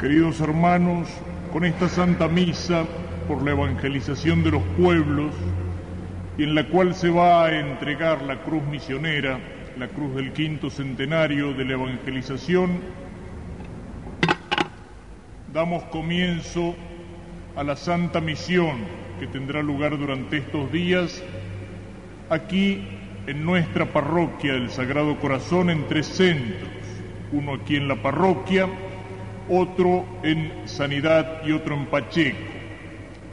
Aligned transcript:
Queridos 0.00 0.40
hermanos, 0.40 1.08
con 1.52 1.62
esta 1.62 1.86
Santa 1.86 2.26
Misa 2.26 2.86
por 3.28 3.42
la 3.42 3.50
evangelización 3.50 4.42
de 4.42 4.52
los 4.52 4.62
pueblos, 4.78 5.34
y 6.38 6.44
en 6.44 6.54
la 6.54 6.66
cual 6.68 6.94
se 6.94 7.10
va 7.10 7.44
a 7.44 7.60
entregar 7.60 8.22
la 8.22 8.42
cruz 8.42 8.62
misionera, 8.62 9.38
la 9.78 9.88
cruz 9.88 10.14
del 10.14 10.32
quinto 10.32 10.70
centenario 10.70 11.52
de 11.52 11.66
la 11.66 11.72
evangelización, 11.74 12.80
damos 15.52 15.82
comienzo 15.84 16.74
a 17.54 17.62
la 17.62 17.76
Santa 17.76 18.22
Misión 18.22 18.78
que 19.18 19.26
tendrá 19.26 19.62
lugar 19.62 19.98
durante 19.98 20.38
estos 20.38 20.72
días 20.72 21.22
aquí 22.30 22.88
en 23.26 23.44
nuestra 23.44 23.84
parroquia 23.84 24.54
del 24.54 24.70
Sagrado 24.70 25.18
Corazón 25.18 25.68
en 25.68 25.86
tres 25.88 26.06
centros, 26.06 26.70
uno 27.32 27.56
aquí 27.56 27.76
en 27.76 27.86
la 27.86 27.96
parroquia, 27.96 28.66
otro 29.50 30.06
en 30.22 30.52
Sanidad 30.66 31.44
y 31.44 31.52
otro 31.52 31.74
en 31.74 31.86
Pacheco. 31.86 32.38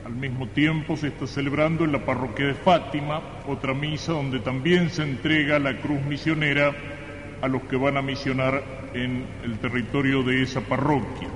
Al 0.04 0.14
mismo 0.14 0.48
tiempo 0.48 0.98
se 0.98 1.10
está 1.10 1.28
celebrando 1.28 1.86
en 1.86 1.92
la 1.92 2.04
parroquia 2.06 2.48
de 2.48 2.54
Fátima 2.56 3.22
otra 3.48 3.74
misa 3.74 4.14
donde 4.14 4.40
también 4.40 4.90
se 4.90 5.04
entrega 5.04 5.60
la 5.60 5.80
cruz 5.80 6.02
misionera 6.02 6.74
a 7.42 7.48
los 7.48 7.62
que 7.64 7.76
van 7.76 7.98
a 7.98 8.02
misionar 8.02 8.64
en 8.94 9.26
el 9.44 9.60
territorio 9.60 10.24
de 10.24 10.42
esa 10.42 10.62
parroquia. 10.62 11.28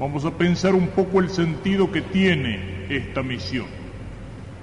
Vamos 0.00 0.24
a 0.24 0.36
pensar 0.36 0.74
un 0.74 0.88
poco 0.88 1.20
el 1.20 1.30
sentido 1.30 1.92
que 1.92 2.00
tiene 2.00 2.86
esta 2.88 3.22
misión. 3.22 3.66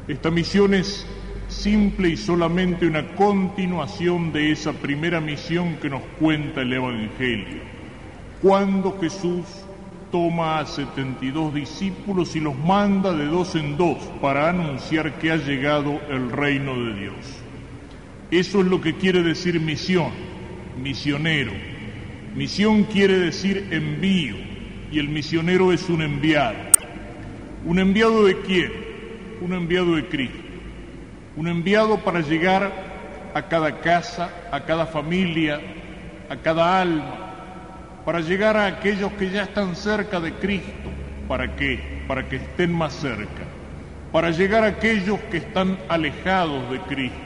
Esta 0.08 0.30
misión 0.30 0.74
es 0.74 1.08
simple 1.48 2.10
y 2.10 2.18
solamente 2.18 2.86
una 2.86 3.16
continuación 3.16 4.34
de 4.34 4.52
esa 4.52 4.74
primera 4.74 5.22
misión 5.22 5.78
que 5.78 5.90
nos 5.90 6.02
cuenta 6.20 6.62
el 6.64 6.74
Evangelio 6.74 7.75
cuando 8.46 8.96
Jesús 9.02 9.44
toma 10.12 10.60
a 10.60 10.68
72 10.68 11.52
discípulos 11.52 12.36
y 12.36 12.40
los 12.40 12.56
manda 12.56 13.12
de 13.12 13.26
dos 13.26 13.56
en 13.56 13.76
dos 13.76 13.98
para 14.22 14.50
anunciar 14.50 15.14
que 15.14 15.32
ha 15.32 15.38
llegado 15.38 16.00
el 16.12 16.30
reino 16.30 16.80
de 16.80 16.94
Dios. 16.94 17.16
Eso 18.30 18.62
es 18.62 18.68
lo 18.68 18.82
que 18.82 18.94
quiere 18.94 19.24
decir 19.24 19.60
misión, 19.60 20.12
misionero. 20.80 21.54
Misión 22.36 22.84
quiere 22.84 23.18
decir 23.18 23.70
envío 23.72 24.36
y 24.92 25.00
el 25.00 25.10
misionero 25.10 25.74
es 25.74 25.90
un 25.90 26.04
enviado. 26.04 26.60
¿Un 27.66 27.80
enviado 27.80 28.26
de 28.26 28.42
quién? 28.42 28.72
Un 29.42 29.54
enviado 29.54 29.96
de 29.96 30.06
Cristo. 30.06 30.38
Un 31.36 31.48
enviado 31.48 31.98
para 32.04 32.20
llegar 32.20 33.32
a 33.34 33.48
cada 33.48 33.82
casa, 33.82 34.30
a 34.52 34.66
cada 34.66 34.86
familia, 34.86 35.60
a 36.30 36.38
cada 36.38 36.80
alma, 36.80 37.25
para 38.06 38.22
llegar 38.22 38.56
a 38.56 38.68
aquellos 38.68 39.12
que 39.14 39.32
ya 39.32 39.44
están 39.44 39.76
cerca 39.76 40.20
de 40.20 40.34
Cristo. 40.34 40.92
¿Para 41.28 41.56
qué? 41.56 42.04
Para 42.08 42.30
que 42.30 42.36
estén 42.36 42.72
más 42.72 42.94
cerca. 42.94 43.44
Para 44.12 44.30
llegar 44.30 44.64
a 44.64 44.68
aquellos 44.68 45.20
que 45.32 45.38
están 45.38 45.80
alejados 45.90 46.70
de 46.70 46.80
Cristo, 46.82 47.18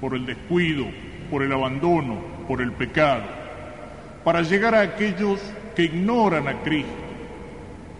por 0.00 0.14
el 0.14 0.24
descuido, 0.24 0.86
por 1.30 1.42
el 1.42 1.52
abandono, 1.52 2.16
por 2.48 2.62
el 2.62 2.72
pecado. 2.72 3.24
Para 4.24 4.40
llegar 4.40 4.74
a 4.74 4.80
aquellos 4.80 5.38
que 5.76 5.84
ignoran 5.84 6.48
a 6.48 6.62
Cristo 6.62 6.90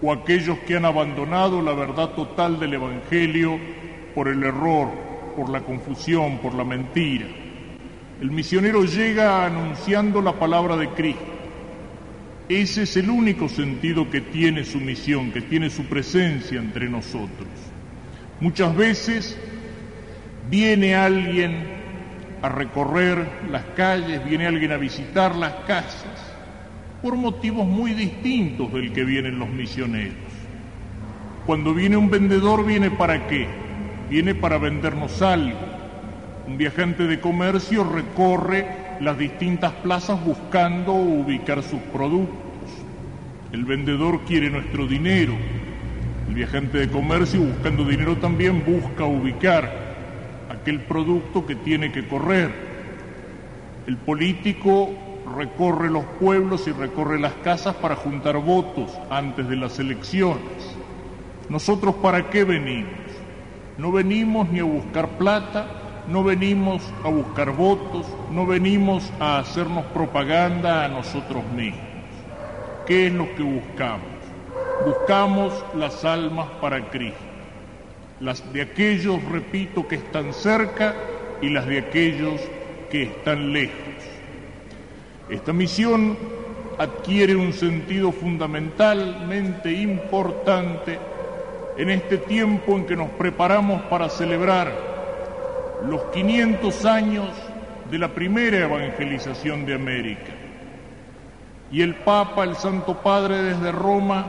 o 0.03 0.11
aquellos 0.11 0.59
que 0.61 0.77
han 0.77 0.87
abandonado 0.87 1.61
la 1.61 1.75
verdad 1.75 2.09
total 2.11 2.59
del 2.59 2.75
Evangelio 2.75 3.59
por 4.15 4.29
el 4.29 4.43
error, 4.43 4.89
por 5.37 5.51
la 5.51 5.61
confusión, 5.61 6.39
por 6.39 6.55
la 6.55 6.65
mentira. 6.65 7.27
El 8.21 8.31
misionero 8.31 8.85
llega 8.85 9.45
anunciando 9.45 10.23
la 10.23 10.33
palabra 10.33 10.77
de 10.77 10.89
Cristo 10.89 11.40
ese 12.51 12.83
es 12.83 12.97
el 12.97 13.09
único 13.09 13.49
sentido 13.49 14.11
que 14.11 14.21
tiene 14.21 14.65
su 14.65 14.81
misión, 14.81 15.31
que 15.31 15.41
tiene 15.41 15.71
su 15.71 15.85
presencia 15.85 16.59
entre 16.59 16.89
nosotros. 16.89 17.49
Muchas 18.41 18.75
veces 18.75 19.39
viene 20.51 20.97
alguien 20.97 21.65
a 22.43 22.49
recorrer 22.49 23.25
las 23.49 23.65
calles, 23.77 24.25
viene 24.25 24.49
alguien 24.49 24.73
a 24.73 24.79
visitar 24.79 25.37
las 25.37 25.53
casas, 25.67 26.35
por 27.01 27.15
motivos 27.15 27.69
muy 27.69 27.95
distintos 27.95 28.73
del 28.73 28.93
que 28.93 29.05
vienen 29.05 29.39
los 29.39 29.49
misioneros. 29.49 30.17
Cuando 31.47 31.73
viene 31.73 31.97
un 31.97 32.11
vendedor, 32.11 32.67
¿viene 32.67 32.91
para 32.91 33.29
qué? 33.29 33.47
Viene 34.11 34.35
para 34.35 34.59
vendernos 34.59 35.23
algo. 35.23 35.57
Un 36.49 36.59
viajante 36.59 37.05
de 37.05 37.21
comercio 37.21 37.85
recorre 37.85 38.80
las 39.01 39.17
distintas 39.17 39.73
plazas 39.73 40.23
buscando 40.25 40.93
ubicar 40.93 41.63
sus 41.63 41.81
productos. 41.93 42.37
El 43.53 43.65
vendedor 43.65 44.21
quiere 44.27 44.51
nuestro 44.51 44.87
dinero. 44.87 45.33
El 46.29 46.35
viajante 46.35 46.79
de 46.79 46.89
comercio 46.89 47.41
buscando 47.41 47.85
dinero 47.85 48.19
también 48.19 48.63
busca 48.65 49.05
ubicar 49.05 49.71
aquel 50.51 50.81
producto 50.81 51.47
que 51.47 51.57
tiene 51.57 51.91
que 51.91 52.07
correr. 52.07 52.53
El 53.87 53.97
político 53.97 54.91
recorre 55.37 55.91
los 55.91 56.05
pueblos 56.21 56.69
y 56.69 56.73
recorre 56.73 57.19
las 57.19 57.33
casas 57.35 57.75
para 57.77 57.97
juntar 57.97 58.37
votos 58.37 58.93
antes 59.09 59.49
de 59.49 59.57
las 59.57 59.79
elecciones. 59.79 60.77
¿Nosotros 61.49 61.97
para 61.97 62.29
qué 62.29 62.45
venimos? 62.45 62.93
No 63.79 63.91
venimos 63.91 64.51
ni 64.51 64.61
a 64.61 64.65
buscar 64.65 65.09
plata, 65.19 65.80
no 66.11 66.25
venimos 66.25 66.83
a 67.05 67.09
buscar 67.09 67.53
votos, 67.53 68.05
no 68.33 68.45
venimos 68.45 69.13
a 69.21 69.39
hacernos 69.39 69.85
propaganda 69.87 70.85
a 70.85 70.89
nosotros 70.89 71.45
mismos. 71.55 71.81
¿Qué 72.85 73.07
es 73.07 73.13
lo 73.13 73.33
que 73.37 73.45
buscamos? 73.45 74.09
Buscamos 74.85 75.65
las 75.75 76.05
almas 76.05 76.49
para 76.61 76.91
Cristo, 76.91 77.21
las 78.19 78.53
de 78.53 78.63
aquellos, 78.63 79.23
repito, 79.27 79.87
que 79.87 79.97
están 79.97 80.33
cerca 80.33 80.97
y 81.41 81.49
las 81.49 81.67
de 81.67 81.79
aquellos 81.79 82.41
que 82.91 83.05
están 83.05 83.53
lejos. 83.53 83.77
Esta 85.29 85.53
misión 85.53 86.19
adquiere 86.77 87.37
un 87.37 87.53
sentido 87.53 88.11
fundamentalmente 88.11 89.71
importante 89.71 90.99
en 91.77 91.91
este 91.91 92.19
tiempo 92.19 92.77
en 92.77 92.85
que 92.85 92.97
nos 92.97 93.11
preparamos 93.11 93.83
para 93.83 94.09
celebrar 94.09 94.90
los 95.89 96.03
500 96.13 96.85
años 96.85 97.29
de 97.91 97.99
la 97.99 98.09
primera 98.09 98.59
evangelización 98.59 99.67
de 99.67 99.75
América. 99.75 100.33
Y 101.73 101.83
el 101.83 101.95
Papa, 101.95 102.45
el 102.45 102.57
Santo 102.57 103.01
Padre 103.03 103.43
desde 103.43 103.73
Roma, 103.73 104.27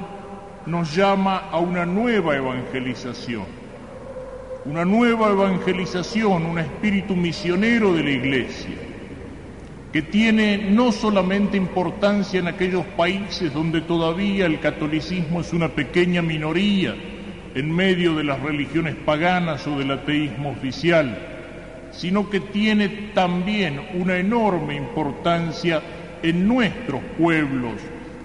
nos 0.66 0.96
llama 0.96 1.50
a 1.52 1.60
una 1.60 1.86
nueva 1.86 2.36
evangelización, 2.36 3.46
una 4.66 4.86
nueva 4.86 5.32
evangelización, 5.32 6.46
un 6.46 6.60
espíritu 6.60 7.16
misionero 7.16 7.94
de 7.94 8.04
la 8.04 8.12
Iglesia, 8.12 8.76
que 9.92 10.02
tiene 10.04 10.58
no 10.58 10.92
solamente 10.92 11.58
importancia 11.58 12.40
en 12.40 12.48
aquellos 12.48 12.86
países 12.86 13.54
donde 13.54 13.82
todavía 13.82 14.46
el 14.46 14.60
catolicismo 14.60 15.42
es 15.42 15.52
una 15.52 15.70
pequeña 15.70 16.22
minoría 16.22 16.96
en 17.56 17.76
medio 17.76 18.16
de 18.16 18.24
las 18.24 18.40
religiones 18.40 18.96
paganas 18.96 19.68
o 19.68 19.78
del 19.78 19.92
ateísmo 19.92 20.52
oficial, 20.52 21.31
sino 21.92 22.30
que 22.30 22.40
tiene 22.40 22.90
también 23.14 23.82
una 23.94 24.18
enorme 24.18 24.76
importancia 24.76 25.82
en 26.24 26.48
nuestros 26.48 27.02
pueblos, 27.18 27.74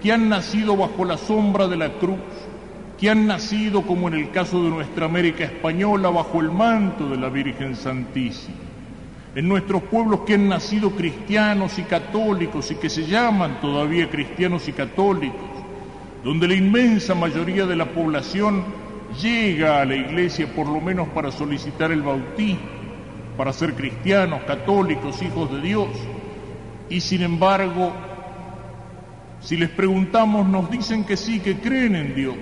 que 0.03 0.13
han 0.13 0.29
nacido 0.29 0.77
bajo 0.77 1.05
la 1.05 1.19
sombra 1.19 1.67
de 1.67 1.77
la 1.77 1.93
cruz, 1.95 2.19
que 2.99 3.11
han 3.11 3.27
nacido, 3.27 3.83
como 3.83 4.09
en 4.09 4.15
el 4.15 4.31
caso 4.31 4.63
de 4.63 4.71
nuestra 4.71 5.07
América 5.07 5.45
española, 5.45 6.09
bajo 6.11 6.41
el 6.41 6.51
manto 6.51 7.09
de 7.09 7.17
la 7.17 7.29
Virgen 7.29 7.77
Santísima. 7.77 8.57
En 9.35 9.49
nuestros 9.49 9.83
pueblos 9.83 10.21
que 10.21 10.35
han 10.35 10.49
nacido 10.49 10.93
cristianos 10.93 11.79
y 11.79 11.83
católicos 11.83 12.71
y 12.71 12.77
que 12.77 12.89
se 12.89 13.07
llaman 13.07 13.61
todavía 13.61 14.09
cristianos 14.09 14.67
y 14.69 14.73
católicos, 14.73 15.51
donde 16.25 16.49
la 16.49 16.55
inmensa 16.55 17.15
mayoría 17.15 17.67
de 17.67 17.77
la 17.77 17.85
población 17.85 18.65
llega 19.21 19.83
a 19.83 19.85
la 19.85 19.95
iglesia 19.95 20.47
por 20.55 20.67
lo 20.67 20.81
menos 20.81 21.09
para 21.09 21.31
solicitar 21.31 21.93
el 21.93 22.03
bautismo 22.03 22.76
para 23.37 23.53
ser 23.53 23.75
cristianos, 23.75 24.43
católicos, 24.43 25.21
hijos 25.23 25.51
de 25.53 25.61
Dios. 25.61 25.89
Y 26.89 27.01
sin 27.01 27.23
embargo, 27.23 27.93
si 29.41 29.57
les 29.57 29.69
preguntamos, 29.69 30.47
nos 30.49 30.71
dicen 30.71 31.05
que 31.05 31.17
sí, 31.17 31.41
que 31.41 31.59
creen 31.59 31.95
en 31.95 32.15
Dios. 32.15 32.37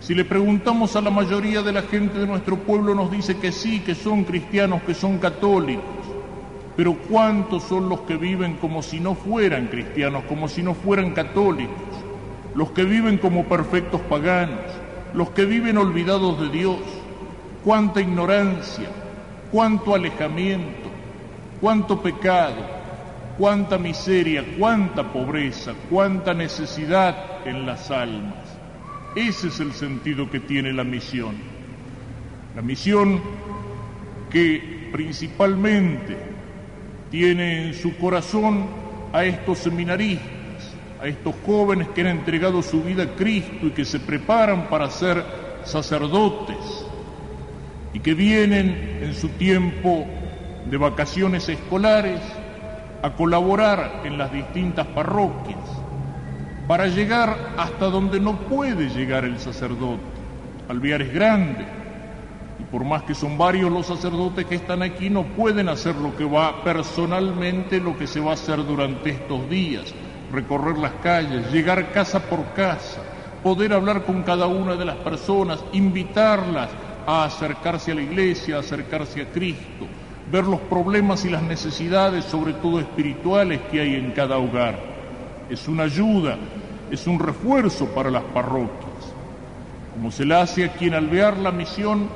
Si 0.00 0.14
le 0.14 0.24
preguntamos 0.24 0.94
a 0.96 1.00
la 1.00 1.10
mayoría 1.10 1.62
de 1.62 1.72
la 1.72 1.82
gente 1.82 2.18
de 2.18 2.26
nuestro 2.26 2.56
pueblo, 2.56 2.94
nos 2.94 3.10
dice 3.10 3.36
que 3.36 3.52
sí, 3.52 3.80
que 3.80 3.94
son 3.94 4.24
cristianos, 4.24 4.82
que 4.82 4.94
son 4.94 5.18
católicos. 5.18 5.84
Pero 6.76 6.94
¿cuántos 7.08 7.62
son 7.64 7.88
los 7.88 8.00
que 8.00 8.16
viven 8.16 8.56
como 8.56 8.82
si 8.82 9.00
no 9.00 9.14
fueran 9.14 9.68
cristianos, 9.68 10.24
como 10.24 10.48
si 10.48 10.62
no 10.62 10.74
fueran 10.74 11.12
católicos? 11.12 11.74
Los 12.54 12.70
que 12.70 12.84
viven 12.84 13.18
como 13.18 13.44
perfectos 13.44 14.00
paganos, 14.02 14.60
los 15.14 15.30
que 15.30 15.44
viven 15.44 15.78
olvidados 15.78 16.40
de 16.40 16.50
Dios. 16.50 16.78
¿Cuánta 17.64 18.00
ignorancia? 18.00 18.88
Cuánto 19.56 19.94
alejamiento, 19.94 20.90
cuánto 21.62 22.02
pecado. 22.02 22.76
cuánta 23.38 23.76
miseria, 23.76 24.42
cuánta 24.58 25.12
pobreza, 25.12 25.74
cuánta 25.90 26.32
necesidad 26.32 27.46
en 27.46 27.66
las 27.66 27.90
almas. 27.90 28.34
Ese 29.14 29.48
es 29.48 29.60
el 29.60 29.72
sentido 29.72 30.30
que 30.30 30.40
tiene 30.40 30.72
la 30.72 30.84
misión. 30.84 31.34
La 32.54 32.62
misión 32.62 33.20
que 34.30 34.88
principalmente 34.90 36.16
tiene 37.10 37.66
en 37.66 37.74
su 37.74 37.96
corazón 37.98 38.66
a 39.12 39.24
estos 39.24 39.58
seminaristas, 39.58 40.74
a 40.98 41.06
estos 41.06 41.34
jóvenes 41.44 41.88
que 41.88 42.00
han 42.00 42.06
entregado 42.08 42.62
su 42.62 42.82
vida 42.82 43.02
a 43.02 43.14
Cristo 43.16 43.66
y 43.66 43.70
que 43.70 43.84
se 43.84 44.00
preparan 44.00 44.70
para 44.70 44.90
ser 44.90 45.22
sacerdotes 45.64 46.85
y 47.96 48.00
que 48.00 48.12
vienen 48.12 48.98
en 49.00 49.14
su 49.14 49.30
tiempo 49.30 50.06
de 50.66 50.76
vacaciones 50.76 51.48
escolares 51.48 52.20
a 53.00 53.14
colaborar 53.14 54.02
en 54.04 54.18
las 54.18 54.30
distintas 54.30 54.86
parroquias 54.88 55.56
para 56.68 56.88
llegar 56.88 57.54
hasta 57.56 57.86
donde 57.86 58.20
no 58.20 58.36
puede 58.36 58.90
llegar 58.90 59.24
el 59.24 59.38
sacerdote. 59.38 60.02
Alvear 60.68 61.00
es 61.00 61.14
grande 61.14 61.64
y 62.58 62.64
por 62.64 62.84
más 62.84 63.02
que 63.04 63.14
son 63.14 63.38
varios 63.38 63.72
los 63.72 63.86
sacerdotes 63.86 64.44
que 64.44 64.56
están 64.56 64.82
aquí, 64.82 65.08
no 65.08 65.22
pueden 65.22 65.70
hacer 65.70 65.96
lo 65.96 66.14
que 66.14 66.26
va 66.26 66.62
personalmente, 66.62 67.80
lo 67.80 67.96
que 67.96 68.06
se 68.06 68.20
va 68.20 68.32
a 68.32 68.34
hacer 68.34 68.62
durante 68.66 69.08
estos 69.08 69.48
días, 69.48 69.94
recorrer 70.30 70.76
las 70.76 70.92
calles, 71.02 71.50
llegar 71.50 71.92
casa 71.92 72.20
por 72.20 72.44
casa, 72.52 73.00
poder 73.42 73.72
hablar 73.72 74.04
con 74.04 74.22
cada 74.22 74.48
una 74.48 74.74
de 74.74 74.84
las 74.84 74.96
personas, 74.96 75.64
invitarlas 75.72 76.68
a 77.06 77.24
acercarse 77.24 77.92
a 77.92 77.94
la 77.94 78.02
iglesia, 78.02 78.56
a 78.56 78.60
acercarse 78.60 79.22
a 79.22 79.26
Cristo, 79.26 79.86
ver 80.30 80.44
los 80.44 80.60
problemas 80.62 81.24
y 81.24 81.30
las 81.30 81.42
necesidades, 81.42 82.24
sobre 82.24 82.52
todo 82.54 82.80
espirituales, 82.80 83.60
que 83.70 83.80
hay 83.80 83.94
en 83.94 84.10
cada 84.10 84.38
hogar. 84.38 84.76
Es 85.48 85.68
una 85.68 85.84
ayuda, 85.84 86.36
es 86.90 87.06
un 87.06 87.20
refuerzo 87.20 87.86
para 87.94 88.10
las 88.10 88.24
parroquias. 88.24 89.14
Como 89.94 90.10
se 90.10 90.26
le 90.26 90.34
hace 90.34 90.64
aquí 90.64 90.86
en 90.86 90.94
Alvear 90.94 91.38
la 91.38 91.52
misión, 91.52 92.08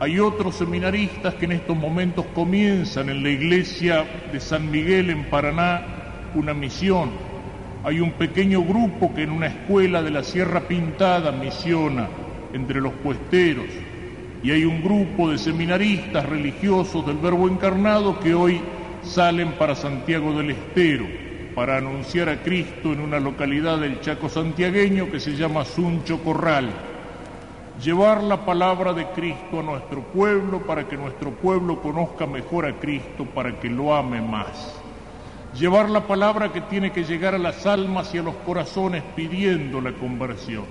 hay 0.00 0.18
otros 0.18 0.56
seminaristas 0.56 1.34
que 1.34 1.44
en 1.44 1.52
estos 1.52 1.76
momentos 1.76 2.26
comienzan 2.34 3.08
en 3.08 3.22
la 3.22 3.30
iglesia 3.30 4.04
de 4.32 4.40
San 4.40 4.68
Miguel 4.68 5.10
en 5.10 5.30
Paraná 5.30 5.86
una 6.34 6.52
misión. 6.52 7.10
Hay 7.84 8.00
un 8.00 8.12
pequeño 8.12 8.62
grupo 8.64 9.14
que 9.14 9.22
en 9.22 9.30
una 9.30 9.46
escuela 9.46 10.02
de 10.02 10.10
la 10.10 10.24
Sierra 10.24 10.60
Pintada 10.62 11.30
misiona 11.30 12.08
entre 12.52 12.80
los 12.80 12.92
puesteros 12.94 13.66
y 14.42 14.50
hay 14.50 14.64
un 14.64 14.82
grupo 14.82 15.30
de 15.30 15.38
seminaristas 15.38 16.26
religiosos 16.26 17.06
del 17.06 17.18
Verbo 17.18 17.48
Encarnado 17.48 18.18
que 18.18 18.34
hoy 18.34 18.60
salen 19.02 19.52
para 19.52 19.74
Santiago 19.74 20.32
del 20.32 20.50
Estero 20.50 21.06
para 21.54 21.76
anunciar 21.76 22.28
a 22.28 22.42
Cristo 22.42 22.92
en 22.92 23.00
una 23.00 23.20
localidad 23.20 23.78
del 23.78 24.00
Chaco 24.00 24.28
santiagueño 24.28 25.10
que 25.10 25.20
se 25.20 25.36
llama 25.36 25.64
Suncho 25.64 26.22
Corral. 26.22 26.70
Llevar 27.82 28.22
la 28.22 28.44
palabra 28.44 28.92
de 28.92 29.06
Cristo 29.08 29.60
a 29.60 29.62
nuestro 29.62 30.02
pueblo 30.02 30.60
para 30.60 30.88
que 30.88 30.96
nuestro 30.96 31.30
pueblo 31.30 31.80
conozca 31.80 32.26
mejor 32.26 32.66
a 32.66 32.74
Cristo, 32.74 33.26
para 33.26 33.58
que 33.60 33.68
lo 33.68 33.94
ame 33.94 34.20
más. 34.20 34.80
Llevar 35.58 35.90
la 35.90 36.06
palabra 36.06 36.52
que 36.52 36.62
tiene 36.62 36.92
que 36.92 37.04
llegar 37.04 37.34
a 37.34 37.38
las 37.38 37.66
almas 37.66 38.14
y 38.14 38.18
a 38.18 38.22
los 38.22 38.34
corazones 38.46 39.02
pidiendo 39.14 39.80
la 39.80 39.92
conversión. 39.92 40.64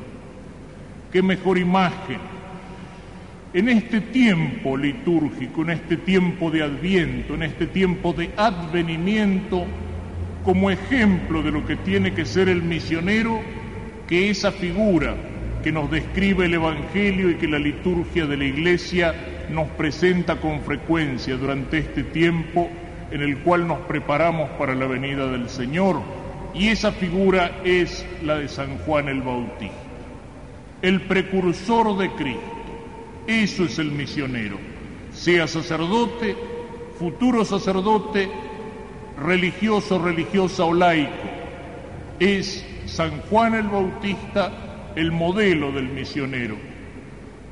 Qué 1.12 1.22
mejor 1.22 1.58
imagen 1.58 2.41
en 3.54 3.68
este 3.68 4.00
tiempo 4.00 4.78
litúrgico, 4.78 5.64
en 5.64 5.72
este 5.72 5.98
tiempo 5.98 6.50
de 6.52 6.64
adviento, 6.64 7.34
en 7.34 7.44
este 7.44 7.68
tiempo 7.68 8.14
de 8.14 8.32
advenimiento, 8.38 9.66
como 10.46 10.72
ejemplo 10.72 11.44
de 11.44 11.52
lo 11.52 11.66
que 11.66 11.76
tiene 11.76 12.14
que 12.14 12.26
ser 12.26 12.48
el 12.48 12.64
misionero, 12.64 13.42
que 14.08 14.30
esa 14.30 14.52
figura 14.52 15.16
que 15.64 15.72
nos 15.72 15.92
describe 15.92 16.46
el 16.46 16.54
Evangelio 16.54 17.30
y 17.30 17.36
que 17.36 17.48
la 17.48 17.60
liturgia 17.60 18.26
de 18.26 18.38
la 18.38 18.46
Iglesia 18.46 19.14
nos 19.50 19.68
presenta 19.70 20.38
con 20.38 20.62
frecuencia 20.62 21.36
durante 21.36 21.78
este 21.78 22.04
tiempo 22.04 22.70
en 23.12 23.22
el 23.22 23.40
cual 23.40 23.68
nos 23.68 23.80
preparamos 23.80 24.50
para 24.52 24.74
la 24.74 24.88
venida 24.88 25.28
del 25.28 25.50
Señor. 25.50 26.02
Y 26.54 26.70
esa 26.70 26.94
figura 26.94 27.52
es 27.64 28.06
la 28.24 28.36
de 28.36 28.48
San 28.48 28.78
Juan 28.80 29.10
el 29.10 29.22
Bautista, 29.22 29.76
el 30.82 31.02
precursor 31.02 31.98
de 31.98 32.10
Cristo 32.12 32.61
eso 33.32 33.64
es 33.64 33.80
el 33.80 33.92
misionero. 33.92 34.58
Sea 35.14 35.48
sacerdote, 35.48 36.36
futuro 37.00 37.46
sacerdote, 37.46 38.30
religioso, 39.18 40.00
religiosa 40.00 40.66
o 40.66 40.74
laico. 40.74 41.12
Es 42.20 42.66
San 42.86 43.22
Juan 43.30 43.56
el 43.56 43.68
Bautista 43.68 44.92
el 44.96 45.12
modelo 45.12 45.72
del 45.72 45.88
misionero, 45.88 46.58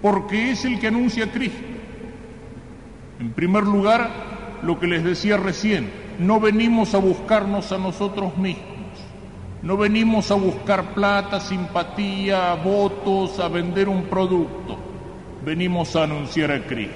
porque 0.02 0.52
es 0.52 0.66
el 0.66 0.80
que 0.80 0.88
anuncia 0.88 1.26
a 1.26 1.32
Cristo. 1.32 1.64
En 3.20 3.32
primer 3.32 3.64
lugar, 3.64 4.60
lo 4.62 4.78
que 4.80 4.88
les 4.88 5.04
decía 5.04 5.38
recién, 5.38 5.90
no 6.20 6.40
venimos 6.42 6.94
a 6.94 6.98
buscarnos 6.98 7.72
a 7.72 7.78
nosotros 7.78 8.38
mismos, 8.38 8.66
no 9.62 9.78
venimos 9.78 10.32
a 10.32 10.36
buscar 10.36 10.94
plata, 10.94 11.40
simpatía, 11.40 12.56
votos, 12.56 13.40
a 13.40 13.48
vender 13.48 13.88
un 13.88 14.04
producto 14.04 14.89
venimos 15.50 15.96
a 15.96 16.04
anunciar 16.04 16.52
a 16.52 16.62
Cristo. 16.62 16.94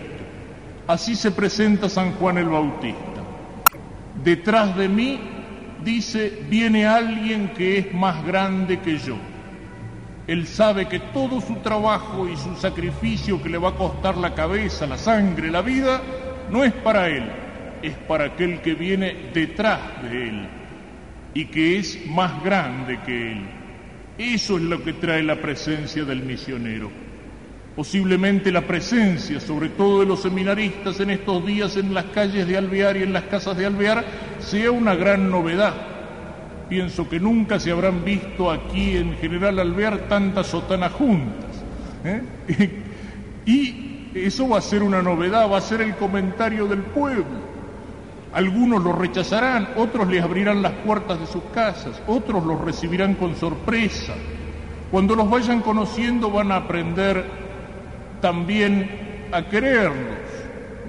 Así 0.86 1.16
se 1.16 1.32
presenta 1.32 1.90
San 1.90 2.12
Juan 2.12 2.38
el 2.38 2.50
Bautista. 2.50 3.24
Detrás 4.24 4.78
de 4.78 4.88
mí, 4.88 5.20
dice, 5.84 6.44
viene 6.52 6.86
alguien 6.86 7.50
que 7.58 7.80
es 7.80 7.94
más 7.96 8.24
grande 8.24 8.80
que 8.80 9.00
yo. 9.00 9.18
Él 10.28 10.46
sabe 10.46 10.88
que 10.88 11.00
todo 11.00 11.42
su 11.42 11.56
trabajo 11.62 12.30
y 12.30 12.38
su 12.38 12.56
sacrificio 12.56 13.42
que 13.42 13.50
le 13.50 13.58
va 13.58 13.70
a 13.70 13.76
costar 13.76 14.18
la 14.18 14.36
cabeza, 14.36 14.86
la 14.86 15.00
sangre, 15.00 15.50
la 15.50 15.64
vida, 15.64 16.00
no 16.52 16.64
es 16.64 16.74
para 16.74 17.10
él, 17.10 17.24
es 17.82 17.96
para 18.08 18.26
aquel 18.26 18.62
que 18.62 18.76
viene 18.76 19.32
detrás 19.34 19.80
de 20.04 20.30
él 20.30 20.48
y 21.34 21.46
que 21.46 21.80
es 21.80 22.06
más 22.06 22.44
grande 22.44 23.00
que 23.04 23.32
él. 23.32 23.42
Eso 24.20 24.58
es 24.58 24.64
lo 24.64 24.84
que 24.84 24.94
trae 24.94 25.24
la 25.24 25.42
presencia 25.42 26.06
del 26.06 26.22
misionero. 26.22 27.13
Posiblemente 27.76 28.52
la 28.52 28.62
presencia, 28.62 29.40
sobre 29.40 29.70
todo 29.70 30.02
de 30.02 30.06
los 30.06 30.22
seminaristas 30.22 31.00
en 31.00 31.10
estos 31.10 31.44
días 31.44 31.76
en 31.76 31.94
las 31.94 32.06
calles 32.06 32.48
de 32.48 32.56
Alvear 32.56 32.98
y 32.98 33.04
en 33.04 33.14
las 33.14 33.24
casas 33.24 33.58
de 33.58 33.66
Alvear, 33.66 34.06
sea 34.40 34.70
una 34.70 34.94
gran 34.94 35.32
novedad. 35.32 35.74
Pienso 36.70 37.10
que 37.10 37.20
nunca 37.20 37.60
se 37.60 37.72
habrán 37.72 38.06
visto 38.06 38.52
aquí 38.52 38.96
en 38.96 39.16
General 39.18 39.58
Alvear 39.58 40.08
tantas 40.08 40.48
sotanas 40.48 40.92
juntas. 40.92 41.64
¿eh? 42.06 42.22
y 43.48 44.10
eso 44.14 44.48
va 44.48 44.60
a 44.60 44.62
ser 44.62 44.84
una 44.84 45.02
novedad, 45.02 45.50
va 45.50 45.58
a 45.58 45.62
ser 45.62 45.82
el 45.82 45.96
comentario 45.96 46.68
del 46.68 46.82
pueblo. 46.82 47.54
Algunos 48.34 48.84
lo 48.84 48.94
rechazarán, 48.94 49.70
otros 49.78 50.08
les 50.08 50.24
abrirán 50.24 50.62
las 50.62 50.74
puertas 50.74 51.20
de 51.20 51.26
sus 51.26 51.44
casas, 51.54 52.02
otros 52.06 52.46
los 52.46 52.62
recibirán 52.62 53.16
con 53.16 53.36
sorpresa. 53.36 54.14
Cuando 54.92 55.16
los 55.16 55.28
vayan 55.28 55.62
conociendo 55.62 56.30
van 56.30 56.52
a 56.52 56.58
aprender 56.58 57.43
también 58.24 59.28
a 59.34 59.44
quererlos. 59.50 60.18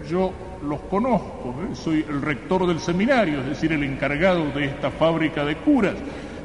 Yo 0.08 0.32
los 0.62 0.80
conozco, 0.82 1.52
¿eh? 1.64 1.74
soy 1.74 2.06
el 2.08 2.22
rector 2.22 2.64
del 2.64 2.78
seminario, 2.78 3.40
es 3.40 3.46
decir, 3.46 3.72
el 3.72 3.82
encargado 3.82 4.52
de 4.52 4.66
esta 4.66 4.92
fábrica 4.92 5.44
de 5.44 5.56
curas, 5.56 5.96